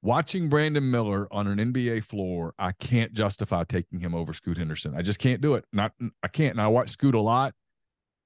[0.06, 4.96] watching Brandon Miller on an NBA floor, I can't justify taking him over Scoot Henderson.
[4.96, 5.66] I just can't do it.
[5.74, 5.94] Not
[6.24, 6.52] I can't.
[6.52, 7.54] And I watch Scoot a lot.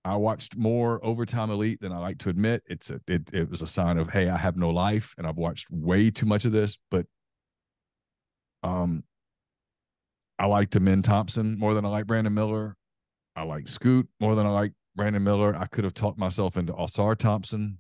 [0.03, 2.63] I watched more overtime elite than I like to admit.
[2.67, 5.37] It's a it, it was a sign of hey, I have no life, and I've
[5.37, 6.77] watched way too much of this.
[6.91, 7.05] But
[8.61, 9.03] um,
[10.37, 12.75] I like Amen Thompson more than I like Brandon Miller.
[13.35, 15.55] I like Scoot more than I like Brandon Miller.
[15.55, 17.79] I could have talked myself into Ausar Thompson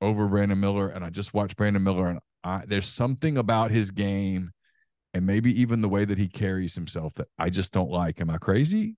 [0.00, 3.90] over Brandon Miller, and I just watched Brandon Miller, and I, there's something about his
[3.90, 4.50] game
[5.14, 8.20] and maybe even the way that he carries himself that I just don't like.
[8.20, 8.96] Am I crazy?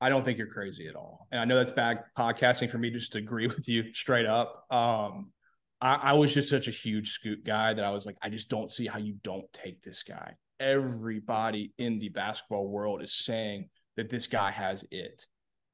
[0.00, 1.26] I don't think you're crazy at all.
[1.30, 4.64] And I know that's bad podcasting for me to just agree with you straight up.
[4.72, 5.32] Um,
[5.80, 8.48] I, I was just such a huge scoot guy that I was like, I just
[8.48, 10.34] don't see how you don't take this guy.
[10.60, 15.26] Everybody in the basketball world is saying that this guy has it.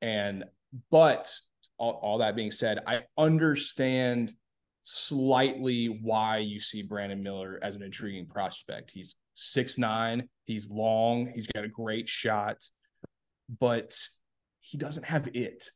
[0.02, 0.44] And,
[0.90, 1.32] but
[1.78, 4.34] all, all that being said, I understand
[4.86, 8.90] slightly why you see Brandon Miller as an intriguing prospect.
[8.90, 12.58] He's six nine, he's long, he's got a great shot,
[13.58, 13.96] but
[14.60, 15.70] he doesn't have it.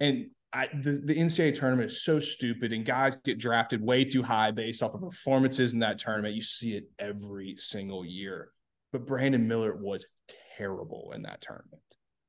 [0.00, 4.24] And I, the, the NCAA tournament is so stupid, and guys get drafted way too
[4.24, 6.34] high based off of performances in that tournament.
[6.34, 8.50] You see it every single year.
[8.92, 10.04] But Brandon Miller was
[10.58, 11.80] terrible in that tournament.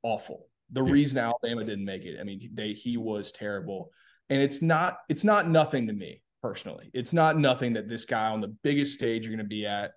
[0.04, 0.48] Awful.
[0.72, 3.90] The reason Alabama didn't make it, I mean, they he was terrible
[4.30, 6.22] and it's not it's not nothing to me.
[6.42, 6.92] personally.
[6.94, 9.92] It's not nothing that this guy on the biggest stage you're going to be at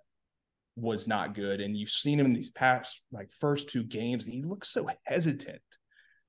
[0.77, 1.61] was not good.
[1.61, 4.89] And you've seen him in these past like first two games, and he looks so
[5.05, 5.61] hesitant.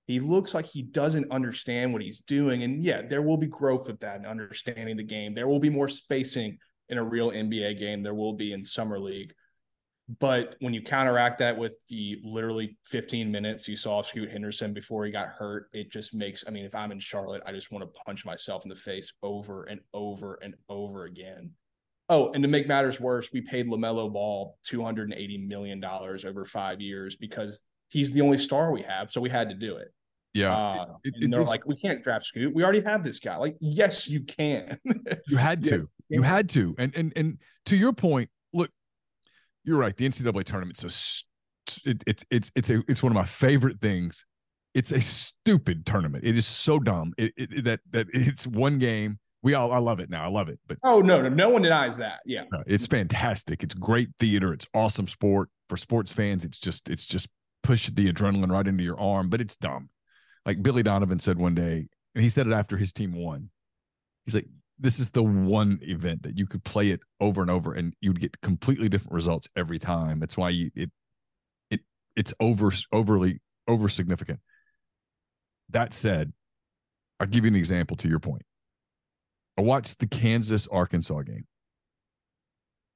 [0.08, 2.64] He looks like he doesn't understand what he's doing.
[2.64, 5.36] And yeah, there will be growth with that and understanding the game.
[5.36, 6.58] There will be more spacing
[6.90, 8.02] in a real NBA game.
[8.02, 9.34] There will be in summer league.
[10.20, 15.06] But when you counteract that with the literally 15 minutes you saw Scoot Henderson before
[15.06, 17.84] he got hurt, it just makes, I mean, if I'm in Charlotte, I just want
[17.84, 21.52] to punch myself in the face over and over and over again.
[22.08, 27.18] Oh, and to make matters worse, we paid LaMelo Ball $280 million over five years
[27.18, 29.12] because he's the only star we have.
[29.12, 29.90] So we had to do it.
[30.34, 30.56] Yeah.
[30.56, 32.56] Uh, it, and they're like, we can't draft Scoot.
[32.56, 33.36] We already have this guy.
[33.36, 34.80] Like, yes, you can.
[35.28, 35.78] you had to.
[35.78, 36.76] Yes, you, you had to.
[36.78, 38.30] And and and to your point,
[39.68, 39.96] you're right.
[39.96, 44.26] The NCAA tournament's a it, it, it's it's a it's one of my favorite things.
[44.74, 46.24] It's a stupid tournament.
[46.24, 47.14] It is so dumb.
[47.18, 49.20] It, it, that that it's one game.
[49.44, 50.24] We all I love it now.
[50.24, 50.60] I love it.
[50.68, 52.20] But oh no, no, no one denies that.
[52.26, 53.62] Yeah, it's fantastic.
[53.62, 54.54] It's great theater.
[54.54, 56.46] It's awesome sport for sports fans.
[56.46, 57.28] It's just it's just
[57.62, 59.30] push the adrenaline right into your arm.
[59.30, 59.90] But it's dumb.
[60.46, 63.50] Like Billy Donovan said one day, and he said it after his team won.
[64.26, 64.48] He's like,
[64.80, 68.12] this is the one event that you could play it over and over and you
[68.12, 70.20] would get completely different results every time.
[70.20, 70.92] That's why you, it
[71.72, 71.80] it
[72.16, 74.40] it's over overly over significant.
[75.70, 76.32] That said,
[77.20, 78.44] I'll give you an example to your point.
[79.58, 81.46] I watched the Kansas Arkansas game.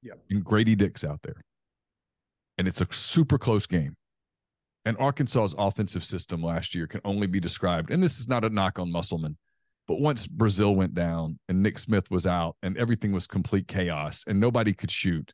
[0.02, 0.14] Yeah.
[0.30, 1.40] And Grady Dick's out there.
[2.58, 3.96] And it's a super close game.
[4.84, 8.50] And Arkansas's offensive system last year can only be described, and this is not a
[8.50, 9.36] knock on Musselman,
[9.88, 14.24] but once Brazile went down and Nick Smith was out and everything was complete chaos
[14.26, 15.32] and nobody could shoot,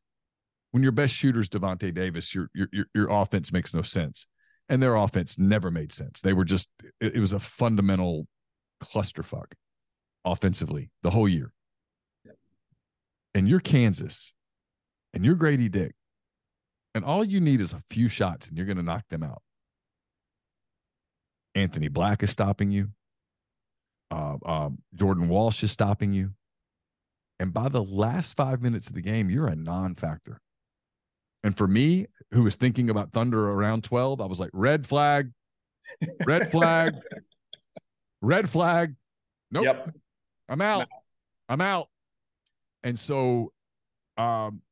[0.71, 4.27] when your best shooter is Davonte Davis, your, your your your offense makes no sense,
[4.69, 6.21] and their offense never made sense.
[6.21, 6.69] They were just
[7.01, 8.27] it, it was a fundamental
[8.83, 9.53] clusterfuck
[10.25, 11.53] offensively the whole year.
[13.35, 14.33] And you're Kansas,
[15.15, 15.95] and you're Grady Dick,
[16.95, 19.43] and all you need is a few shots, and you're going to knock them out.
[21.55, 22.91] Anthony Black is stopping you
[24.11, 26.33] uh, um, Jordan Walsh is stopping you.
[27.41, 30.41] And by the last five minutes of the game, you're a non factor.
[31.45, 35.31] And for me, who was thinking about Thunder around 12, I was like, red flag,
[36.27, 36.95] red flag,
[38.23, 38.97] red flag.
[39.51, 39.65] Nope.
[39.65, 39.95] Yep.
[40.49, 40.81] I'm out.
[40.81, 40.87] No.
[41.49, 41.89] I'm out.
[42.83, 43.53] And so
[44.17, 44.63] um,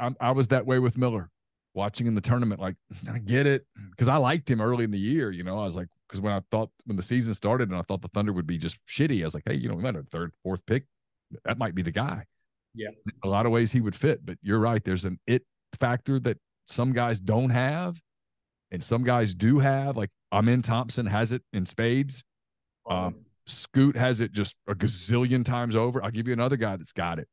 [0.00, 1.30] I, I was that way with Miller
[1.74, 2.60] watching in the tournament.
[2.60, 2.76] Like,
[3.10, 5.30] I get it because I liked him early in the year.
[5.30, 7.82] You know, I was like, because when I thought when the season started and I
[7.82, 9.94] thought the Thunder would be just shitty, I was like, hey, you know, we might
[9.94, 10.86] have a third, fourth pick.
[11.44, 12.24] That might be the guy.
[12.74, 12.88] Yeah.
[13.22, 14.82] A lot of ways he would fit, but you're right.
[14.82, 15.44] There's an it
[15.78, 18.00] factor that some guys don't have
[18.72, 19.96] and some guys do have.
[19.96, 22.24] Like Amen Thompson has it in spades.
[22.88, 26.02] Um, Scoot has it just a gazillion times over.
[26.02, 27.28] I'll give you another guy that's got it.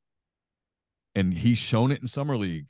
[1.15, 2.67] And he's shown it in summer league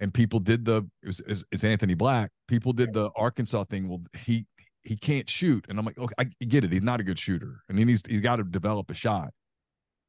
[0.00, 2.30] and people did the it was it's Anthony Black.
[2.48, 3.88] People did the Arkansas thing.
[3.88, 4.46] Well, he
[4.82, 5.66] he can't shoot.
[5.68, 6.72] And I'm like, okay, I get it.
[6.72, 7.62] He's not a good shooter.
[7.68, 9.32] and he needs he's got to develop a shot.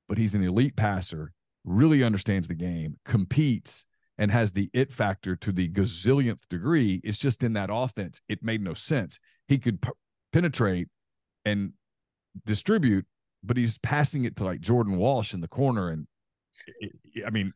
[0.07, 1.31] But he's an elite passer,
[1.63, 3.85] really understands the game, competes,
[4.17, 7.01] and has the it factor to the gazillionth degree.
[7.03, 9.19] It's just in that offense, it made no sense.
[9.47, 9.91] He could p-
[10.33, 10.89] penetrate
[11.45, 11.73] and
[12.45, 13.05] distribute,
[13.43, 15.89] but he's passing it to like Jordan Walsh in the corner.
[15.89, 16.07] And
[16.79, 16.91] it,
[17.25, 17.53] I mean,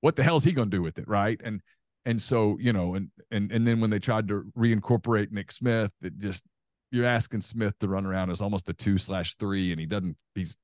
[0.00, 1.08] what the hell is he going to do with it?
[1.08, 1.40] Right.
[1.42, 1.60] And
[2.06, 5.90] and so you know and and and then when they tried to reincorporate nick smith
[6.00, 6.44] it just
[6.90, 10.16] you're asking smith to run around as almost a two slash three and he doesn't
[10.34, 10.56] he's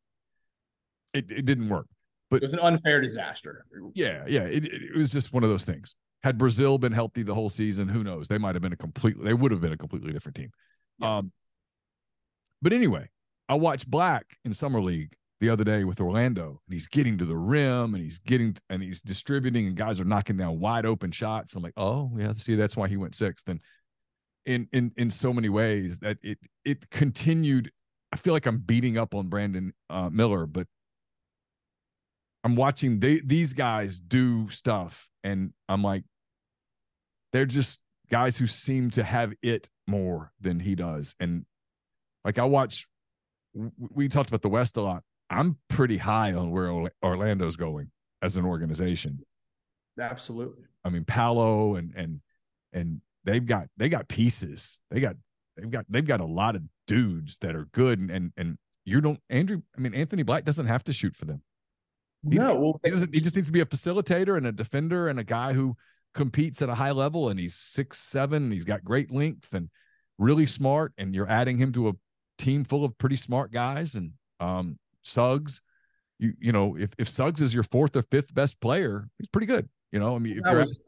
[1.12, 1.86] it, it didn't work.
[2.30, 3.66] But it was an unfair disaster.
[3.94, 5.94] Yeah yeah it, it was just one of those things.
[6.22, 8.28] Had Brazile been healthy the whole season who knows?
[8.28, 10.50] They might have been a completely they would have been a completely different team.
[10.98, 11.18] Yeah.
[11.18, 11.32] um
[12.62, 13.08] but anyway
[13.48, 17.24] i watched black in summer league the other day with Orlando, and he's getting to
[17.24, 21.10] the rim and he's getting and he's distributing, and guys are knocking down wide open
[21.10, 21.56] shots.
[21.56, 23.48] I'm like, oh yeah, see, that's why he went sixth.
[23.48, 23.60] And
[24.46, 27.72] in in in so many ways that it it continued.
[28.12, 30.68] I feel like I'm beating up on Brandon uh, Miller, but
[32.44, 36.04] I'm watching they, these guys do stuff, and I'm like,
[37.32, 37.80] they're just
[38.12, 41.16] guys who seem to have it more than he does.
[41.18, 41.46] And
[42.24, 42.86] like I watch,
[43.76, 45.02] we talked about the West a lot.
[45.32, 49.20] I'm pretty high on where Orlando's going as an organization.
[49.98, 50.64] Absolutely.
[50.84, 52.20] I mean, Paolo and and
[52.72, 54.80] and they've got they got pieces.
[54.90, 55.16] They got
[55.56, 59.00] they've got they've got a lot of dudes that are good and and, and you
[59.00, 59.62] don't Andrew.
[59.76, 61.42] I mean, Anthony Black doesn't have to shoot for them.
[62.28, 63.12] He, no, well, he doesn't.
[63.12, 65.76] He just needs to be a facilitator and a defender and a guy who
[66.14, 67.28] competes at a high level.
[67.28, 68.44] And he's six seven.
[68.44, 69.68] And he's got great length and
[70.18, 70.92] really smart.
[70.98, 71.92] And you're adding him to a
[72.38, 73.96] team full of pretty smart guys.
[73.96, 75.60] And um, Suggs.
[76.18, 79.46] You you know if if Suggs is your fourth or fifth best player, he's pretty
[79.46, 79.68] good.
[79.90, 80.80] You know, I mean, if That you're was,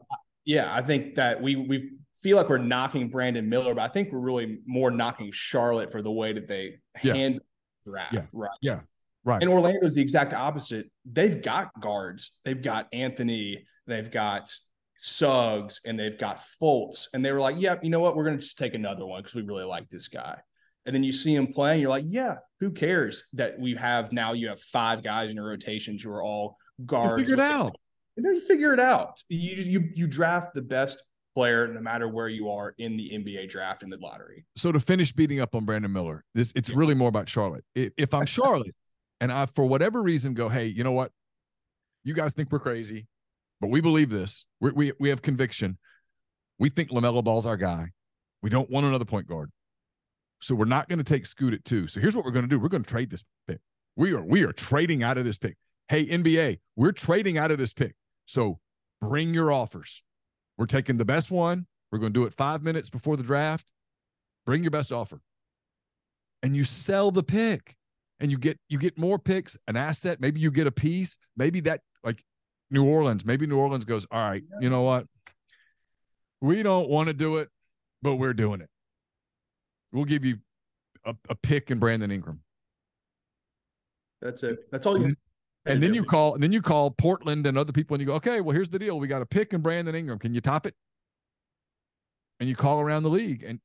[0.45, 1.91] yeah, I think that we we
[2.23, 6.01] feel like we're knocking Brandon Miller, but I think we're really more knocking Charlotte for
[6.01, 7.13] the way that they Yeah.
[7.13, 7.39] hand
[7.85, 8.13] draft.
[8.13, 8.25] Yeah.
[8.31, 8.49] Right.
[8.61, 8.79] yeah,
[9.23, 9.41] right.
[9.41, 10.89] And Orlando's the exact opposite.
[11.05, 12.39] They've got guards.
[12.43, 13.65] They've got Anthony.
[13.85, 14.51] They've got
[14.97, 17.07] Suggs, and they've got Fultz.
[17.13, 18.15] And they were like, "Yep, you know what?
[18.15, 20.39] We're going to just take another one because we really like this guy."
[20.85, 24.33] And then you see him playing, you're like, "Yeah, who cares that we have now?
[24.33, 27.21] You have five guys in your rotations who are all You guards.
[27.23, 27.75] figure it out.
[28.17, 29.21] And then you figure it out.
[29.29, 31.01] You you you draft the best
[31.33, 34.45] player no matter where you are in the NBA draft in the lottery.
[34.55, 37.65] so to finish beating up on Brandon Miller, this it's really more about Charlotte.
[37.75, 38.73] If I'm Charlotte
[39.19, 41.11] and I for whatever reason go, hey, you know what?
[42.05, 43.07] You guys think we're crazy,
[43.59, 44.45] but we believe this.
[44.61, 45.77] we we we have conviction.
[46.59, 47.87] We think Lamelo Ball's our guy.
[48.41, 49.51] We don't want another point guard,
[50.41, 51.87] so we're not going to take Scoot at two.
[51.87, 53.59] So here's what we're going to do: we're going to trade this pick.
[53.95, 55.57] We are we are trading out of this pick.
[55.87, 57.95] Hey NBA, we're trading out of this pick.
[58.25, 58.59] So
[59.01, 60.03] bring your offers.
[60.57, 61.67] We're taking the best one.
[61.91, 63.71] We're going to do it five minutes before the draft
[64.45, 65.19] bring your best offer
[66.43, 67.75] and you sell the pick
[68.19, 71.59] and you get you get more picks an asset maybe you get a piece maybe
[71.59, 72.23] that like
[72.69, 75.05] new orleans maybe new orleans goes all right you know what
[76.41, 77.49] we don't want to do it
[78.01, 78.69] but we're doing it
[79.95, 80.37] we'll give you
[81.05, 82.41] a, a pick and brandon ingram.
[84.21, 84.59] That's it.
[84.71, 85.15] That's all you.
[85.65, 88.13] and then you call and then you call portland and other people and you go
[88.13, 88.99] okay well here's the deal.
[88.99, 90.19] We got a pick and brandon ingram.
[90.19, 90.75] Can you top it?
[92.39, 93.59] And you call around the league and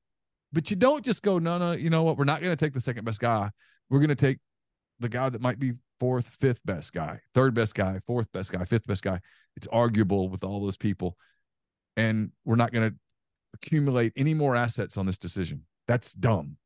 [0.52, 2.16] but you don't just go no no you know what?
[2.16, 3.50] We're not going to take the second best guy.
[3.88, 4.38] We're going to take
[5.00, 8.64] the guy that might be fourth fifth best guy third best guy fourth best guy
[8.64, 9.20] fifth best guy.
[9.56, 11.16] It's arguable with all those people.
[11.96, 12.96] And we're not going to
[13.54, 16.56] accumulate any more assets on this decision that's dumb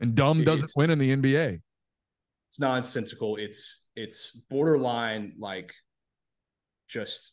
[0.00, 1.60] and dumb doesn't It's- win in the nba
[2.48, 3.36] it's nonsensical.
[3.36, 5.74] It's it's borderline like
[6.88, 7.32] just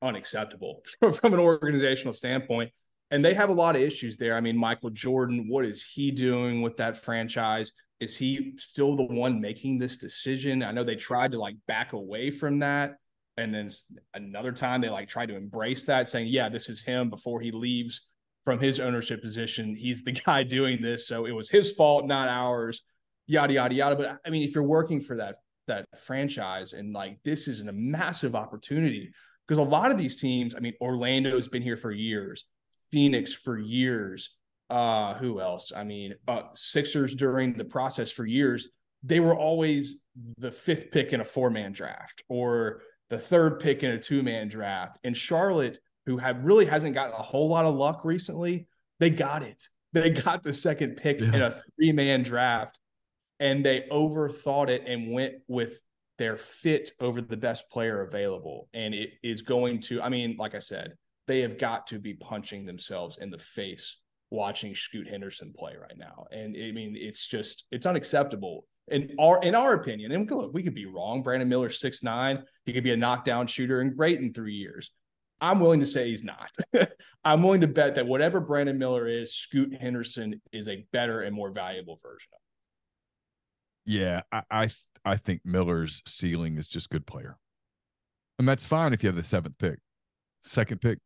[0.00, 2.70] unacceptable from, from an organizational standpoint.
[3.10, 4.34] And they have a lot of issues there.
[4.34, 7.72] I mean, Michael Jordan, what is he doing with that franchise?
[8.00, 10.62] Is he still the one making this decision?
[10.62, 12.96] I know they tried to like back away from that.
[13.36, 13.68] And then
[14.14, 17.50] another time they like tried to embrace that, saying, yeah, this is him before he
[17.52, 18.00] leaves
[18.44, 19.74] from his ownership position.
[19.74, 21.08] He's the guy doing this.
[21.08, 22.82] So it was his fault, not ours
[23.26, 23.96] yada yada yada.
[23.96, 25.36] But I mean, if you're working for that
[25.66, 29.10] that franchise and like this is a massive opportunity
[29.46, 32.44] because a lot of these teams, I mean, Orlando's been here for years,
[32.90, 34.30] Phoenix for years.
[34.70, 35.72] Uh, who else?
[35.76, 38.68] I mean, uh, Sixers during the process for years,
[39.02, 40.02] they were always
[40.38, 42.80] the fifth pick in a four man draft or
[43.10, 44.98] the third pick in a two man draft.
[45.04, 48.66] And Charlotte, who have really hasn't gotten a whole lot of luck recently,
[49.00, 49.68] they got it.
[49.92, 52.78] They got the second pick in a three man draft
[53.40, 55.80] and they overthought it and went with
[56.18, 58.68] their fit over the best player available.
[58.72, 60.94] And it is going to, I mean, like I said,
[61.26, 63.98] they have got to be punching themselves in the face
[64.30, 66.26] watching Scoot Henderson play right now.
[66.30, 68.66] And I mean, it's just, it's unacceptable.
[68.88, 71.22] In our in our opinion, and look, we could be wrong.
[71.22, 74.90] Brandon Miller, six nine, he could be a knockdown shooter and great in three years.
[75.44, 76.50] I'm willing to say he's not.
[77.24, 81.36] I'm willing to bet that whatever Brandon Miller is, Scoot Henderson is a better and
[81.36, 82.40] more valuable version of.
[83.84, 84.70] Yeah, I, I
[85.04, 87.36] I think Miller's ceiling is just good player,
[88.38, 89.80] and that's fine if you have the seventh pick.
[90.40, 90.98] Second pick,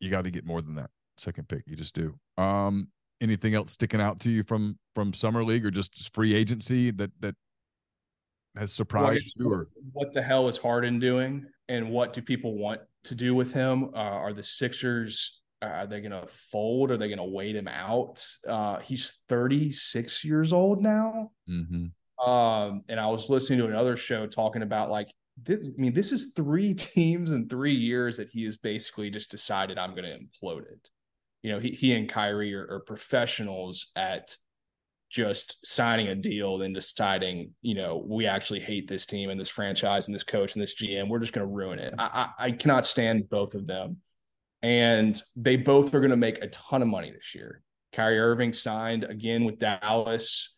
[0.00, 0.90] you got to get more than that.
[1.16, 2.18] Second pick, you just do.
[2.36, 2.88] Um,
[3.20, 6.90] anything else sticking out to you from from summer league or just, just free agency
[6.90, 7.36] that that
[8.56, 9.52] has surprised you?
[9.52, 13.54] Or what the hell is Harden doing, and what do people want to do with
[13.54, 13.84] him?
[13.94, 16.90] Uh, are the Sixers uh, are they going to fold?
[16.90, 18.26] Are they going to wait him out?
[18.48, 21.30] Uh, he's 36 years old now.
[21.48, 21.92] Mhm.
[22.26, 25.10] Um, and I was listening to another show talking about like,
[25.44, 29.30] thi- I mean, this is three teams in three years that he has basically just
[29.30, 30.88] decided I'm going to implode it.
[31.42, 34.36] You know, he, he and Kyrie are, are professionals at
[35.10, 39.48] just signing a deal, then deciding, you know, we actually hate this team and this
[39.48, 41.08] franchise and this coach and this GM.
[41.08, 41.94] We're just going to ruin it.
[41.98, 43.98] I, I, I cannot stand both of them.
[44.62, 47.62] And they both are going to make a ton of money this year.
[47.92, 50.54] Kyrie Irving signed again with Dallas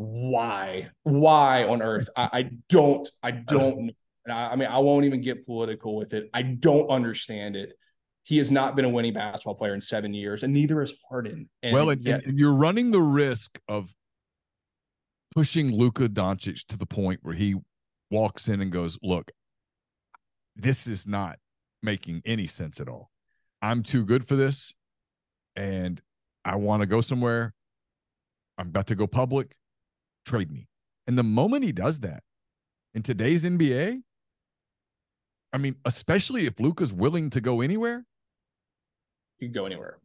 [0.00, 3.90] why why on earth i, I don't i don't
[4.26, 7.74] I, I mean i won't even get political with it i don't understand it
[8.30, 11.50] he has not been a winning basketball player in seven years and neither has harden
[11.64, 13.92] and well, and, yet, and you're running the risk of
[15.34, 17.56] pushing Luka Doncic to the point where he
[18.08, 19.32] walks in and goes, "Look,
[20.54, 21.40] this is not
[21.82, 23.10] making any sense at all.
[23.60, 24.74] I'm too good for this,
[25.56, 26.00] and
[26.44, 27.52] I want to go somewhere.
[28.58, 29.56] I'm about to go public.
[30.24, 30.68] Trade me."
[31.08, 32.22] And the moment he does that
[32.94, 34.02] in today's NBA,
[35.52, 38.04] I mean, especially if Luka's willing to go anywhere,
[39.40, 39.98] you can go anywhere.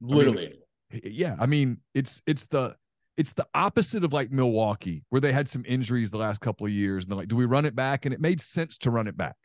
[0.00, 0.58] Literally.
[0.92, 2.76] I mean, yeah, I mean, it's it's the
[3.16, 6.72] it's the opposite of like Milwaukee, where they had some injuries the last couple of
[6.72, 9.06] years, and they're like, "Do we run it back?" And it made sense to run
[9.06, 9.36] it back.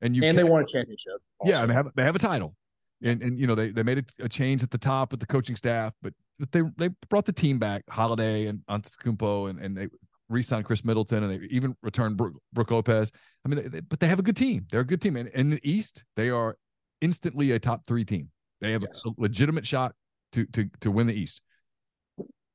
[0.00, 1.14] And you and they won a championship.
[1.38, 1.52] Also.
[1.52, 2.54] Yeah, and they have they have a title,
[3.02, 5.26] and and you know they they made a, a change at the top with the
[5.26, 6.14] coaching staff, but
[6.52, 9.88] they they brought the team back, Holiday and Antetokounmpo, and and they
[10.28, 13.12] re-signed Khris Middleton, and they even returned Brook, Brook Lopez.
[13.44, 14.66] I mean, they, they, but they have a good team.
[14.70, 16.56] They're a good team, and in the East, they are
[17.00, 18.30] instantly a top three team.
[18.66, 19.94] They have a legitimate shot
[20.32, 21.40] to to to win the East.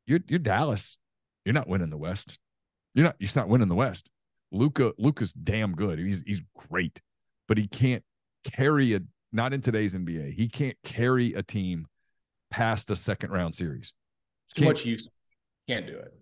[0.05, 0.97] You're you're Dallas.
[1.45, 2.37] You're not winning the West.
[2.93, 3.15] You're not.
[3.17, 4.09] You're not winning the West.
[4.51, 5.99] Luka Luka's damn good.
[5.99, 7.01] He's he's great,
[7.47, 8.03] but he can't
[8.43, 8.99] carry a
[9.31, 10.33] not in today's NBA.
[10.33, 11.87] He can't carry a team
[12.49, 13.93] past a second round series.
[14.53, 15.07] Too much use.
[15.69, 16.13] Can't do it.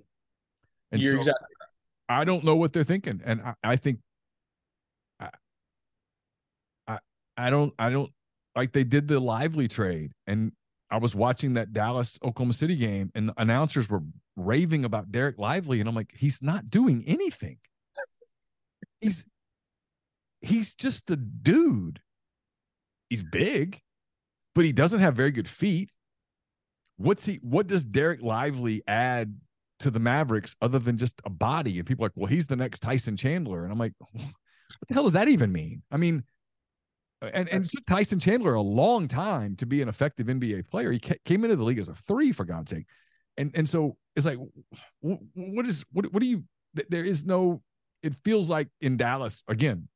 [0.92, 2.20] And You're so, exactly right.
[2.22, 4.02] I don't know what they're thinking, and I, I think
[5.20, 5.30] I,
[6.88, 7.00] I
[7.36, 8.12] I don't I don't
[8.60, 10.52] like they did the lively trade, and
[10.92, 14.02] I was watching that Dallas Oklahoma City game, and the announcers were
[14.36, 17.58] raving about Dereck Lively, and I'm like, he's not doing anything.
[19.02, 19.26] he's
[20.42, 22.02] he's just a dude.
[23.10, 23.80] He's big,
[24.56, 25.90] but he doesn't have very good feet.
[26.98, 27.40] What's he?
[27.42, 29.36] What does Dereck Lively add
[29.80, 31.78] to the Mavericks other than just a body?
[31.78, 34.94] And people are like, well, he's the next Tyson Chandler, and I'm like, what the
[34.94, 35.84] hell does that even mean?
[35.92, 36.24] I mean,
[37.22, 40.92] and and took Tyson Chandler a long time to be an effective NBA player.
[40.92, 42.86] He came into the league as a three, for God's sake,
[43.38, 44.38] and and so it's like,
[45.02, 46.44] what is what what do you?
[46.90, 47.62] There is no.
[48.02, 49.90] It feels like in Dallas again,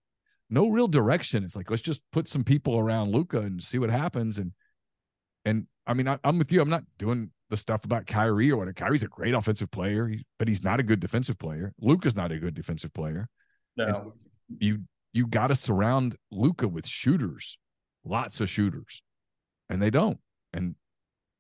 [0.50, 1.44] no real direction.
[1.44, 4.38] It's like let's just put some people around Luka and see what happens.
[4.38, 4.52] And
[5.46, 6.62] and I mean, I, am with you.
[6.62, 8.74] I'm not doing the stuff about Kyrie or whatever.
[8.74, 11.74] Kyrie's a great offensive player, but he's not a good defensive player.
[11.80, 13.30] Luka's not a good defensive player.
[13.78, 14.14] No.
[14.60, 14.80] you
[15.14, 17.58] you got to surround Luka with shooters,
[18.04, 19.02] lots of shooters,
[19.70, 20.18] and they don't.
[20.54, 20.76] And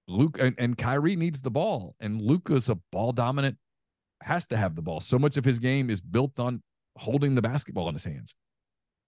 [0.07, 3.57] Luke and, and Kyrie needs the ball, and Luka's a ball dominant,
[4.21, 4.99] has to have the ball.
[4.99, 6.61] So much of his game is built on
[6.97, 8.36] holding the basketball in his hands.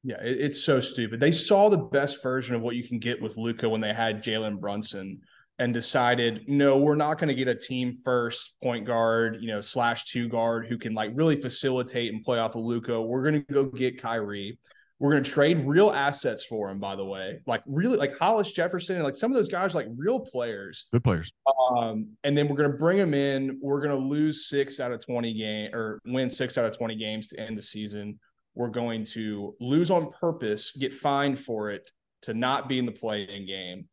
[0.04, 1.20] Yeah, it, it's so stupid.
[1.20, 4.24] They saw the best version of what you can get with Luka when they had
[4.24, 5.22] Jalen Brunson
[5.58, 9.62] and decided, no, we're not going to get a team first point guard, you know,
[9.62, 13.02] slash two guard who can like really facilitate and play off of Luka.
[13.02, 14.60] We're going to go get Kyrie.
[15.00, 18.52] We're going to trade real assets for him, by the way, like really like Hollis
[18.52, 21.34] Jefferson, like some of those guys, like real players, good players.
[21.72, 23.60] Um, and then we're going to bring them in.
[23.62, 26.96] We're going to lose six out of 20 game or win six out of 20
[26.96, 28.20] games to end the season.
[28.56, 31.92] We're going to lose on purpose, get fined for it
[32.22, 33.88] to not be in the play-in game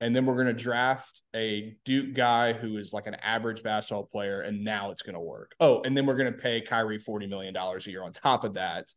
[0.00, 4.04] and then we're going to draft a Duke guy who is like an average basketball
[4.04, 5.52] player, and now it's going to work.
[5.60, 8.44] Oh, and then we're going to pay Kyrie forty million dollars a year on top
[8.44, 8.92] of that.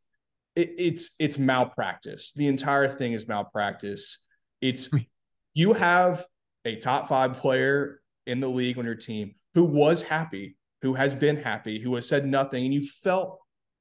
[0.56, 2.34] It, it's it's malpractice.
[2.36, 4.18] The entire thing is malpractice.
[4.62, 4.90] It's
[5.54, 6.26] you have
[6.66, 11.16] a top five player in the league on your team who was happy, who has
[11.16, 13.40] been happy, who has said nothing, and you felt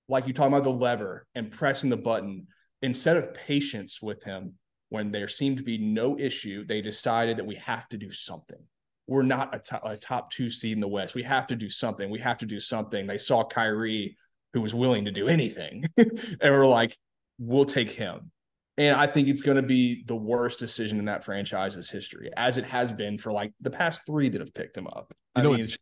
[0.09, 2.47] like you talking about the lever and pressing the button
[2.81, 4.55] instead of patience with him
[4.91, 8.59] when there seemed to be no issue, they decided that we have to do something.
[9.07, 11.15] We're not a, to- a top two seed in the West.
[11.15, 12.11] We have to do something.
[12.11, 13.07] We have to do something.
[13.07, 14.17] They saw Kyrie,
[14.53, 16.97] who was willing to do anything, and we're like,
[17.39, 18.31] we'll take him.
[18.77, 22.59] And I think it's going to be the worst decision in that franchise's history, as
[22.59, 25.13] it has been for like the past three that have picked him up.
[25.37, 25.77] You I know, mean, it's,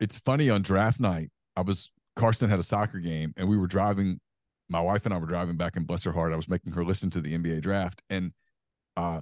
[0.00, 1.30] it's funny on draft night.
[1.56, 4.20] I was Carson had a soccer game, and we were driving.
[4.70, 6.84] My wife and I were driving back, and bless her heart, I was making her
[6.84, 8.32] listen to the NBA draft, and
[8.98, 9.20] uh,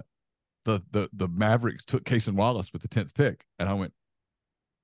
[0.65, 3.93] the the the Mavericks took Cason Wallace with the tenth pick, and I went,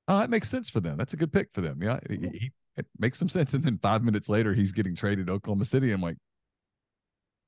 [0.07, 0.97] oh, that makes sense for them.
[0.97, 1.81] That's a good pick for them.
[1.81, 3.53] Yeah, he, he, it makes some sense.
[3.53, 5.91] And then five minutes later, he's getting traded to Oklahoma City.
[5.91, 6.17] I'm like,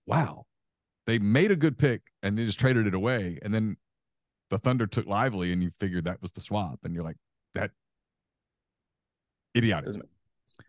[0.05, 0.45] wow,
[1.05, 3.77] they made a good pick and they just traded it away, and then
[4.49, 7.17] the Thunder took Lively, and you figured that was the swap, and you're like,
[7.53, 7.71] that
[9.55, 10.09] idiotic doesn't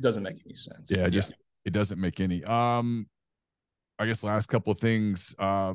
[0.00, 0.90] doesn't make any sense.
[0.90, 2.44] Yeah, just it doesn't make any.
[2.44, 3.08] Um,
[3.98, 5.34] I guess last couple of things.
[5.38, 5.74] Uh,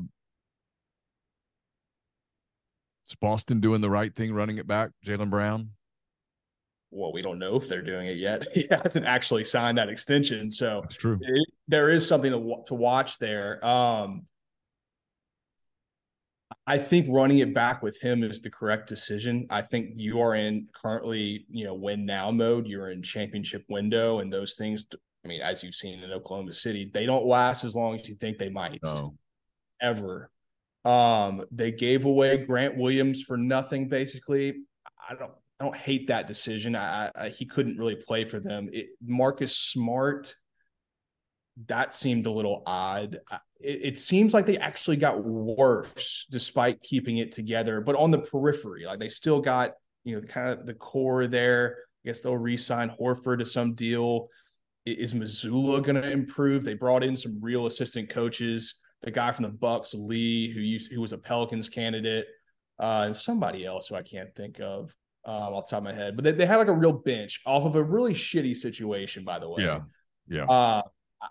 [3.11, 5.71] is Boston doing the right thing, running it back, Jaylen Brown?
[6.89, 8.47] Well, we don't know if they're doing it yet.
[8.53, 11.19] He hasn't actually signed that extension, so that's true.
[11.21, 13.65] It, there is something to to watch there.
[13.65, 14.25] Um,
[16.67, 19.47] I think running it back with him is the correct decision.
[19.49, 22.67] I think you are in currently, you know, win now mode.
[22.67, 24.85] You're in championship window, and those things.
[25.23, 28.15] I mean, as you've seen in Oklahoma City, they don't last as long as you
[28.15, 28.79] think they might.
[28.83, 29.15] No.
[29.81, 30.31] Ever.
[30.83, 34.55] Um, they gave away Grant Williams for nothing, basically.
[35.09, 36.75] I don't I don't hate that decision.
[36.75, 38.69] I, I he couldn't really play for them.
[38.73, 40.35] It, Marcus Smart,
[41.67, 43.19] that seemed a little odd.
[43.59, 48.17] It, it, seems like they actually got worse despite keeping it together, but on the
[48.17, 49.73] periphery, like they still got
[50.03, 51.77] you know kind of the core there.
[52.03, 54.29] I guess they'll re-sign Horford to some deal.
[54.87, 56.63] Is Mazzulla going to improve?
[56.63, 58.73] They brought in some real assistant coaches.
[59.03, 62.27] The guy from the Bucks, Lee, who used who was a Pelicans candidate,
[62.79, 64.95] uh, and somebody else who I can't think of
[65.25, 66.15] um, off the top of my head.
[66.15, 69.39] But they, they had like a real bench off of a really shitty situation, by
[69.39, 69.63] the way.
[69.63, 69.79] Yeah.
[70.27, 70.45] Yeah.
[70.45, 70.81] Uh,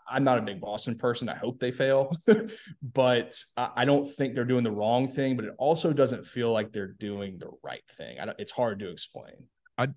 [0.08, 1.28] I'm not a big Boston person.
[1.28, 2.16] I hope they fail,
[2.82, 5.34] but I don't think they're doing the wrong thing.
[5.34, 8.18] But it also doesn't feel like they're doing the right thing.
[8.38, 9.48] it's hard to explain.
[9.76, 9.88] I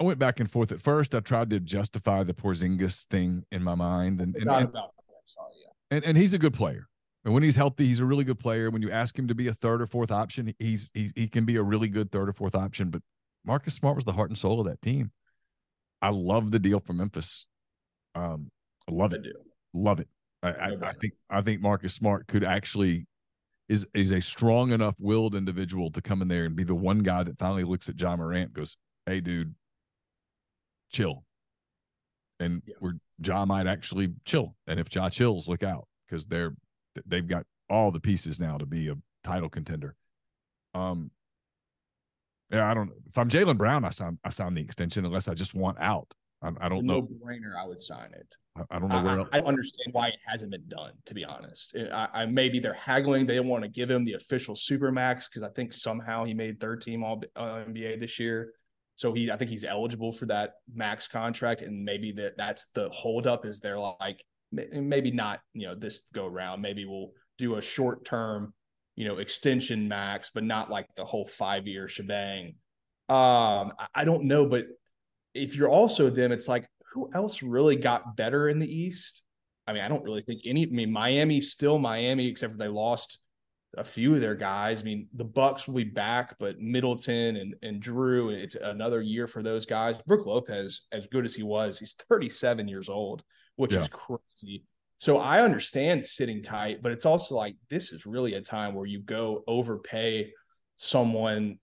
[0.00, 0.72] I went back and forth.
[0.72, 4.82] At first, I tried to justify the Porzingis thing in my mind, and and, yeah.
[5.92, 6.88] and, and he's a good player.
[7.24, 8.70] And when he's healthy, he's a really good player.
[8.70, 11.44] When you ask him to be a third or fourth option, he's, he's he can
[11.44, 12.90] be a really good third or fourth option.
[12.90, 13.02] But
[13.44, 15.12] Marcus Smart was the heart and soul of that team.
[16.00, 17.46] I love the deal for Memphis.
[18.14, 18.50] Um,
[18.88, 19.24] I love it.
[19.72, 20.08] Love it.
[20.42, 23.06] I, I, I, think I think Marcus Smart could actually
[23.68, 26.98] is is a strong enough willed individual to come in there and be the one
[26.98, 29.54] guy that finally looks at Ja Morant goes, "Hey, dude,
[30.90, 31.24] chill."
[32.40, 32.74] And yeah.
[32.80, 32.94] where
[33.24, 36.54] Ja might actually chill, and if Ja chills, look out because they're
[37.06, 39.96] they've got all the pieces now to be a title contender.
[40.74, 41.10] Um,
[42.50, 42.90] yeah, I don't.
[43.08, 46.14] If I'm Jaylen Brown, I sign I sign the extension unless I just want out.
[46.42, 47.08] I, I don't no know.
[47.10, 47.56] No brainer.
[47.56, 48.36] I would sign it.
[48.56, 49.20] I, I don't know where.
[49.32, 50.92] I, I, understand why it hasn't been done.
[51.06, 53.26] To be honest, I, I maybe they're haggling.
[53.26, 56.34] They don't want to give him the official super max because I think somehow he
[56.34, 58.52] made third team All uh, NBA this year.
[58.96, 62.90] So he, I think he's eligible for that max contract, and maybe that that's the
[62.90, 63.46] holdup.
[63.46, 64.22] Is they're like
[64.52, 66.60] maybe not you know this go around.
[66.60, 68.52] Maybe we'll do a short term
[68.94, 72.54] you know, extension max, but not like the whole five year shebang.
[73.08, 74.66] Um, I don't know, but
[75.34, 79.22] if you're also them, it's like who else really got better in the East?
[79.66, 80.64] I mean, I don't really think any.
[80.64, 83.18] I mean, Miami's still Miami, except for they lost
[83.78, 84.82] a few of their guys.
[84.82, 89.26] I mean, the Bucks will be back, but Middleton and and Jrue, it's another year
[89.26, 89.96] for those guys.
[90.06, 93.22] Brook Lopez, as good as he was, he's 37 years old,
[93.56, 93.80] which yeah.
[93.80, 94.64] is crazy.
[94.98, 98.86] So I understand sitting tight, but it's also like this is really a time where
[98.86, 100.32] you go overpay
[100.76, 101.58] someone,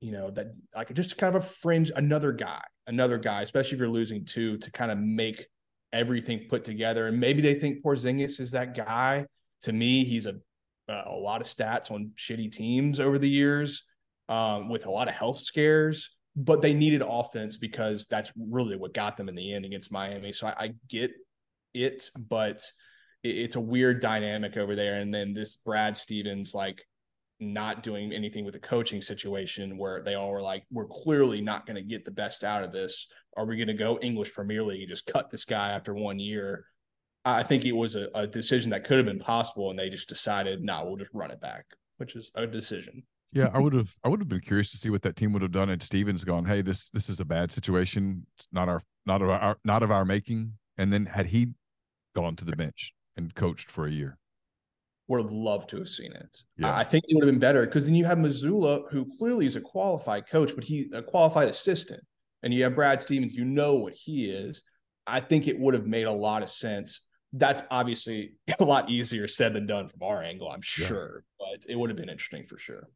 [0.00, 3.80] you know, that like just kind of a fringe, another guy, another guy, especially if
[3.80, 5.46] you're losing two to kind of make
[5.92, 7.06] everything put together.
[7.06, 9.26] And maybe they think Porzingis is that guy.
[9.62, 10.34] To me, he's a
[10.88, 13.82] a lot of stats on shitty teams over the years,
[14.28, 16.10] um, with a lot of health scares.
[16.36, 20.32] But they needed offense because that's really what got them in the end against Miami.
[20.32, 21.12] So I, I get
[21.72, 22.60] it, but
[23.24, 25.00] it's a weird dynamic over there.
[25.00, 26.82] And then this Brad Stevens, like,
[27.38, 31.66] not doing anything with the coaching situation where they all were like, we're clearly not
[31.66, 33.08] going to get the best out of this.
[33.36, 36.18] Are we going to go English Premier League and just cut this guy after one
[36.18, 36.64] year?
[37.24, 40.08] I think it was a, a decision that could have been possible, and they just
[40.08, 41.66] decided, no, we'll just run it back,
[41.98, 43.02] which is a decision.
[43.32, 43.94] Yeah, I would have.
[44.04, 45.70] I would have been curious to see what that team would have done.
[45.70, 48.26] And Stevens gone, hey, this this is a bad situation.
[48.36, 50.52] It's not our not of our not of our making.
[50.78, 51.48] And then had he
[52.14, 54.18] gone to the bench and coached for a year?
[55.08, 56.38] Would have loved to have seen it.
[56.56, 56.76] Yeah.
[56.76, 59.54] I think it would have been better because then you have Mazzulla, who clearly is
[59.54, 62.02] a qualified coach, but he a qualified assistant,
[62.42, 63.34] and you have Brad Stevens.
[63.34, 64.62] You know what he is.
[65.06, 67.02] I think it would have made a lot of sense.
[67.32, 71.46] That's obviously a lot easier said than done from our angle, I'm sure, yeah.
[71.54, 72.88] but it would have been interesting for sure.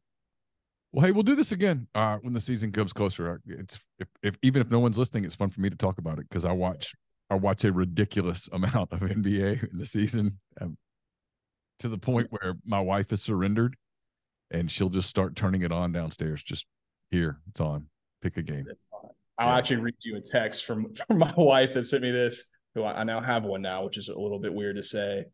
[0.91, 3.41] Well, hey, we'll do this again uh, when the season comes closer.
[3.47, 6.19] It's if, if even if no one's listening, it's fun for me to talk about
[6.19, 6.93] it because I watch
[7.29, 10.77] I watch a ridiculous amount of NBA in the season um,
[11.79, 13.77] to the point where my wife has surrendered
[14.51, 16.43] and she'll just start turning it on downstairs.
[16.43, 16.65] Just
[17.09, 17.87] here, it's on.
[18.21, 18.65] Pick a game.
[19.37, 19.57] I'll yeah.
[19.57, 22.43] actually read you a text from, from my wife that sent me this,
[22.75, 25.25] who I, I now have one now, which is a little bit weird to say.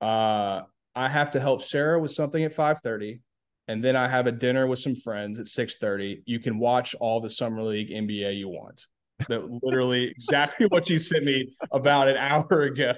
[0.00, 0.62] Uh,
[0.94, 3.20] I have to help Sarah with something at 5:30
[3.68, 6.22] and then I have a dinner with some friends at 6:30.
[6.26, 8.86] You can watch all the summer league NBA you want
[9.28, 12.94] that literally exactly what you sent me about an hour ago.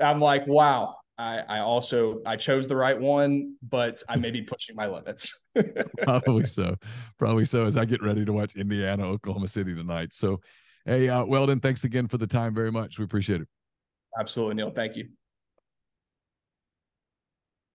[0.00, 0.96] I'm like, wow.
[1.18, 5.32] I, I also I chose the right one, but I may be pushing my limits.
[6.02, 6.76] Probably so.
[7.18, 10.12] Probably so as I get ready to watch Indiana, Oklahoma City tonight.
[10.12, 10.40] So
[10.84, 12.98] hey, uh, Weldon, thanks again for the time very much.
[12.98, 13.48] We appreciate it.
[14.20, 14.70] Absolutely, Neal.
[14.70, 15.08] Thank you.